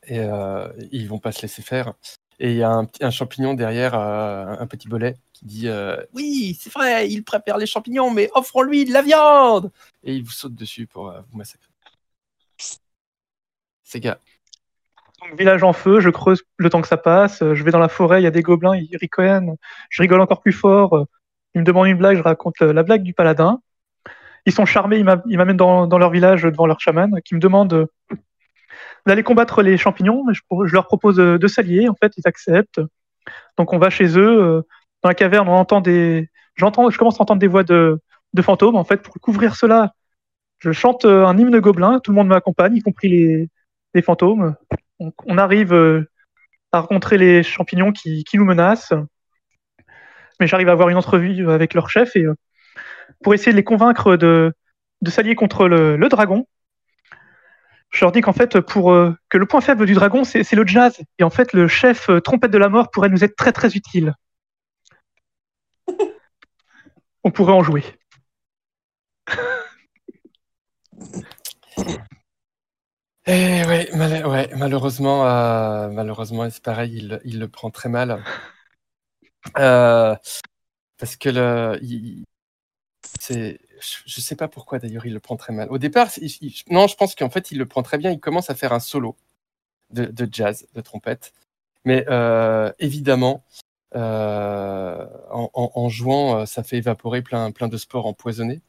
Et 0.09 0.21
euh, 0.21 0.69
ils 0.93 1.09
vont 1.09 1.19
pas 1.19 1.33
se 1.33 1.43
laisser 1.43 1.63
faire. 1.63 1.95
Et 2.39 2.51
il 2.51 2.57
y 2.59 2.63
a 2.63 2.83
un, 3.01 3.11
champignon 3.11 3.55
derrière, 3.55 3.95
euh, 3.95 4.57
un 4.59 4.67
petit 4.67 4.89
bolet, 4.89 5.17
qui 5.33 5.47
dit 5.47 5.69
euh, 5.69 5.97
Oui, 6.13 6.57
c'est 6.61 6.73
vrai, 6.73 7.09
il 7.09 7.25
préfère 7.25 7.57
les 7.57 7.67
champignons, 7.67 8.11
mais 8.11 8.31
offrons-lui 8.35 8.85
de 8.85 8.93
la 8.93 9.01
viande 9.01 9.71
Et 10.05 10.15
il 10.15 10.23
vous 10.23 10.31
saute 10.31 10.55
dessus 10.55 10.87
pour 10.87 11.09
euh, 11.09 11.21
vous 11.31 11.39
massacrer. 11.39 11.71
Ces 13.83 14.01
gars. 14.01 14.19
Donc, 15.23 15.39
village 15.39 15.63
en 15.63 15.73
feu, 15.73 16.01
je 16.01 16.11
creuse 16.11 16.43
le 16.59 16.69
temps 16.69 16.83
que 16.83 16.89
ça 16.89 16.99
passe. 16.99 17.39
Je 17.39 17.65
vais 17.65 17.71
dans 17.71 17.79
la 17.79 17.89
forêt, 17.89 18.21
il 18.21 18.25
y 18.25 18.27
a 18.27 18.31
des 18.31 18.43
gobelins, 18.43 18.77
ils 18.77 18.97
ricanent. 18.99 19.57
Je 19.89 20.03
rigole 20.03 20.21
encore 20.21 20.43
plus 20.43 20.53
fort. 20.53 21.07
Ils 21.55 21.61
me 21.61 21.65
demandent 21.65 21.89
une 21.89 21.97
blague, 21.97 22.19
je 22.19 22.23
raconte 22.23 22.61
la 22.61 22.83
blague 22.83 23.03
du 23.03 23.15
paladin. 23.15 23.61
Ils 24.45 24.53
sont 24.53 24.67
charmés, 24.67 24.99
ils 24.99 25.05
m'a- 25.05 25.23
ils 25.27 25.39
m'amènent 25.39 25.57
dans, 25.57 25.87
dans 25.87 25.99
leur 25.99 26.11
village 26.11 26.43
devant 26.43 26.67
leur 26.67 26.81
chaman 26.81 27.21
qui 27.25 27.35
me 27.35 27.41
demande 27.41 27.89
d'aller 29.07 29.23
combattre 29.23 29.63
les 29.63 29.77
champignons. 29.77 30.25
Je, 30.33 30.41
pro- 30.49 30.67
je 30.67 30.73
leur 30.73 30.87
propose 30.87 31.17
de, 31.17 31.37
de 31.37 31.47
s'allier. 31.47 31.89
En 31.89 31.95
fait, 31.95 32.13
ils 32.17 32.27
acceptent. 32.27 32.81
Donc 33.57 33.73
on 33.73 33.79
va 33.79 33.91
chez 33.91 34.19
eux. 34.19 34.43
euh, 34.43 34.63
Dans 35.03 35.09
la 35.09 35.15
caverne, 35.15 35.49
on 35.49 35.55
entend 35.55 35.81
des. 35.81 36.29
J'entends, 36.57 36.91
je 36.91 36.99
commence 36.99 37.21
à 37.21 37.23
entendre 37.23 37.41
des 37.41 37.47
voix 37.49 37.65
de, 37.65 38.01
fantômes. 38.43 38.77
En 38.77 38.85
fait, 38.85 38.99
pour 38.99 39.15
couvrir 39.15 39.57
cela, 39.57 39.93
je 40.59 40.73
chante 40.73 41.05
euh, 41.05 41.27
un 41.27 41.37
hymne 41.39 41.59
gobelin. 41.61 42.01
Tout 42.01 42.13
le 42.13 42.17
monde 42.17 42.29
m'accompagne, 42.29 42.77
y 42.77 42.83
compris 42.83 43.09
les, 43.09 44.03
fantômes. 44.03 44.55
Donc, 45.01 45.15
on 45.25 45.39
arrive 45.39 45.73
euh, 45.73 46.11
à 46.73 46.81
rencontrer 46.81 47.17
les 47.17 47.43
champignons 47.43 47.93
qui, 47.93 48.25
nous 48.35 48.45
menacent. 48.45 48.93
Mais 50.39 50.47
j'arrive 50.47 50.69
à 50.69 50.73
avoir 50.73 50.91
une 50.91 50.99
entrevue 50.99 51.51
avec 51.51 51.73
leur 51.73 51.89
chef 51.89 52.15
et 52.15 52.25
euh, 52.25 52.35
pour 53.23 53.33
essayer 53.33 53.53
de 53.53 53.57
les 53.57 53.65
convaincre 53.65 54.17
de, 54.17 54.53
s'allier 55.07 55.35
contre 55.35 55.67
le 55.67 56.09
dragon. 56.11 56.47
Je 57.91 58.05
leur 58.05 58.13
dis 58.13 58.21
qu'en 58.21 58.33
fait, 58.33 58.61
pour 58.61 58.93
euh, 58.93 59.15
que 59.29 59.39
le 59.39 59.47
point 59.47 59.61
faible 59.61 59.87
du 59.87 59.95
dragon, 59.95 60.25
c'est 60.25 60.51
le 60.53 60.67
jazz. 60.67 60.97
Et 61.19 61.25
en 61.25 61.31
fait, 61.31 61.53
le 61.53 61.67
chef 61.69 62.09
euh, 62.11 62.21
trompette 62.21 62.51
de 62.51 62.59
la 62.59 62.69
mort 62.69 62.91
pourrait 62.91 63.09
nous 63.09 63.25
être 63.25 63.37
très 63.37 63.53
très 63.53 63.73
utile. 63.75 64.15
On 67.25 67.31
pourrait 67.31 67.53
en 67.53 67.63
jouer. 67.63 67.85
Eh 73.29 73.65
ouais, 73.67 73.89
mal- 73.95 74.27
ouais, 74.27 74.49
malheureusement, 74.57 75.27
euh, 75.27 75.89
malheureusement, 75.91 76.49
c'est 76.51 76.63
pareil, 76.63 76.93
il, 76.97 77.09
le- 77.09 77.21
il 77.25 77.39
le 77.41 77.49
prend 77.49 77.71
très 77.71 77.89
mal. 77.89 78.23
Parce 80.99 81.17
que 81.17 81.29
le, 81.29 81.81
c'est, 83.21 83.59
je, 83.81 83.97
je 84.07 84.21
sais 84.21 84.37
pas 84.37 84.49
pourquoi 84.49 84.79
d'ailleurs 84.79 85.07
il 85.07 85.13
le 85.13 85.21
prend 85.21 85.37
très 85.37 85.53
mal. 85.53 85.69
Au 85.71 85.79
départ, 85.79 86.09
non, 86.71 86.87
je 86.87 86.97
pense 86.97 87.15
qu'en 87.15 87.31
fait 87.31 87.51
il 87.51 87.59
le 87.59 87.67
prend 87.67 87.83
très 87.83 87.99
bien. 87.99 88.11
Il 88.11 88.21
commence 88.21 88.51
à 88.51 88.55
faire 88.55 88.73
un 88.73 88.81
solo 88.81 89.17
de, 89.91 90.07
de 90.07 90.29
jazz, 90.31 90.67
de 90.75 90.81
trompette. 90.81 91.33
Mais 91.85 92.05
euh, 92.09 92.73
évidemment, 92.79 93.45
euh, 93.95 95.07
en, 95.31 95.89
jouant, 95.89 96.41
euh, 96.41 96.47
ça 96.47 96.63
fait 96.63 96.79
évaporer 96.79 97.23
plein, 97.23 97.53
plein 97.53 97.69
de 97.69 97.77
spores 97.77 98.07
empoisonnés. 98.07 98.61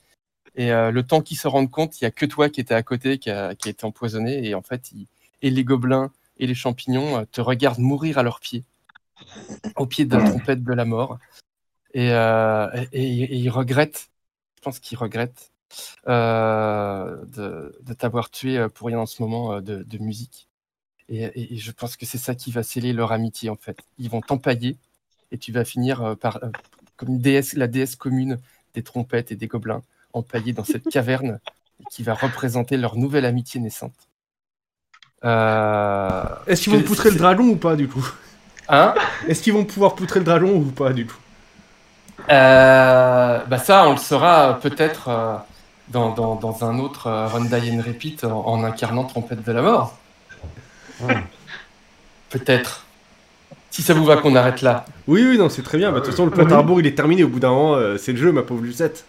Et 0.55 0.69
le 0.71 1.01
temps 1.03 1.21
qu'ils 1.21 1.37
se 1.37 1.47
rendent 1.47 1.69
compte, 1.69 2.01
il 2.01 2.03
y 2.03 2.07
a 2.07 2.11
que 2.11 2.25
toi 2.25 2.49
qui 2.49 2.61
étais 2.61 2.73
à 2.73 2.81
côté 2.81 3.19
qui 3.19 3.29
a, 3.29 3.53
qui 3.53 3.67
a 3.67 3.71
été 3.71 3.85
empoisonné. 3.85 4.47
Et 4.47 4.55
en 4.55 4.63
fait, 4.63 4.91
et 5.43 5.51
les 5.51 5.63
gobelins 5.63 6.11
et 6.39 6.47
les 6.47 6.55
champignons 6.55 7.27
te 7.31 7.41
regardent 7.41 7.77
mourir 7.77 8.17
à 8.17 8.23
leurs 8.23 8.39
pieds, 8.39 8.63
au 9.75 9.85
pied 9.85 10.05
de 10.05 10.17
la 10.17 10.23
trompette 10.31 10.63
de 10.63 10.73
la 10.73 10.85
mort. 10.85 11.19
Et- 11.93 12.09
et 12.09 13.35
ils 13.35 13.49
regrettent, 13.49 14.09
je 14.57 14.61
pense 14.61 14.79
qu'ils 14.79 14.97
regrettent 14.99 15.51
euh, 16.07 17.23
de, 17.27 17.77
de 17.81 17.93
t'avoir 17.93 18.31
tué 18.31 18.57
euh, 18.57 18.69
pour 18.69 18.87
rien 18.87 18.99
en 18.99 19.07
ce 19.07 19.21
moment 19.21 19.53
euh, 19.55 19.61
de, 19.61 19.83
de 19.83 19.99
musique. 19.99 20.49
Et, 21.09 21.23
et- 21.25 21.55
et 21.55 21.57
je 21.57 21.71
pense 21.71 21.97
que 21.97 22.05
c'est 22.05 22.17
ça 22.19 22.35
qui 22.35 22.51
va 22.51 22.63
sceller 22.63 22.93
leur 22.93 23.11
amitié 23.13 23.49
en 23.49 23.57
fait. 23.57 23.77
Ils 23.99 24.09
vont 24.09 24.21
t'empailler 24.21 24.77
et 25.31 25.37
tu 25.39 25.51
vas 25.51 25.65
finir 25.65 26.01
euh, 26.03 26.15
par 26.15 26.39
comme 26.97 27.09
une 27.09 27.19
déesse, 27.21 27.53
la 27.53 27.67
déesse 27.67 27.95
commune 27.95 28.39
des 28.73 28.83
trompettes 28.83 29.31
et 29.31 29.35
des 29.35 29.47
gobelins, 29.47 29.83
empaillés 30.13 30.53
dans 30.53 30.65
cette 30.65 30.89
caverne 30.89 31.39
qui 31.91 32.03
va 32.03 32.13
représenter 32.15 32.77
leur 32.77 32.95
nouvelle 32.97 33.25
amitié 33.25 33.59
naissante. 33.61 34.09
Euh... 35.23 36.23
Est-ce 36.47 36.63
qu'ils 36.63 36.73
vont 36.73 36.81
poutrer 36.81 37.09
le 37.11 37.17
dragon 37.17 37.47
ou 37.47 37.55
pas 37.55 37.75
du 37.75 37.87
coup? 37.87 38.05
Hein? 38.69 38.93
Est-ce 39.27 39.41
qu'ils 39.41 39.53
vont 39.53 39.65
pouvoir 39.65 39.95
poutrer 39.95 40.19
le 40.19 40.25
dragon 40.25 40.55
ou 40.55 40.63
pas 40.71 40.93
du 40.93 41.05
coup? 41.05 41.17
Euh, 42.29 43.39
bah 43.47 43.57
ça, 43.57 43.87
on 43.87 43.91
le 43.91 43.97
saura 43.97 44.59
peut-être 44.61 45.07
euh, 45.09 45.35
dans, 45.89 46.09
dans, 46.13 46.35
dans 46.35 46.63
un 46.65 46.79
autre 46.79 47.07
euh, 47.07 47.27
Run 47.27 47.45
Die 47.45 47.71
and 47.71 47.81
Repeat 47.85 48.23
en, 48.23 48.45
en 48.45 48.63
incarnant 48.63 49.03
Trompette 49.05 49.43
de 49.45 49.51
la 49.51 49.61
Mort. 49.61 49.95
Peut-être. 52.29 52.83
Si 53.69 53.81
ça 53.81 53.93
vous 53.93 54.03
va 54.05 54.17
qu'on 54.17 54.35
arrête 54.35 54.61
là. 54.61 54.85
Oui, 55.07 55.23
oui, 55.27 55.37
non, 55.37 55.49
c'est 55.49 55.61
très 55.61 55.77
bien. 55.77 55.91
Bah, 55.91 55.99
De 55.99 56.05
toute 56.05 56.11
façon, 56.11 56.25
le 56.25 56.31
pot 56.31 56.51
à 56.51 56.57
rebours, 56.57 56.79
il 56.79 56.87
est 56.87 56.95
terminé 56.95 57.23
au 57.23 57.27
bout 57.29 57.39
d'un 57.39 57.51
an. 57.51 57.75
euh, 57.75 57.97
c'est 57.97 58.11
le 58.11 58.17
jeu, 58.17 58.31
ma 58.31 58.41
pauvre 58.41 58.63
Lucette. 58.63 59.05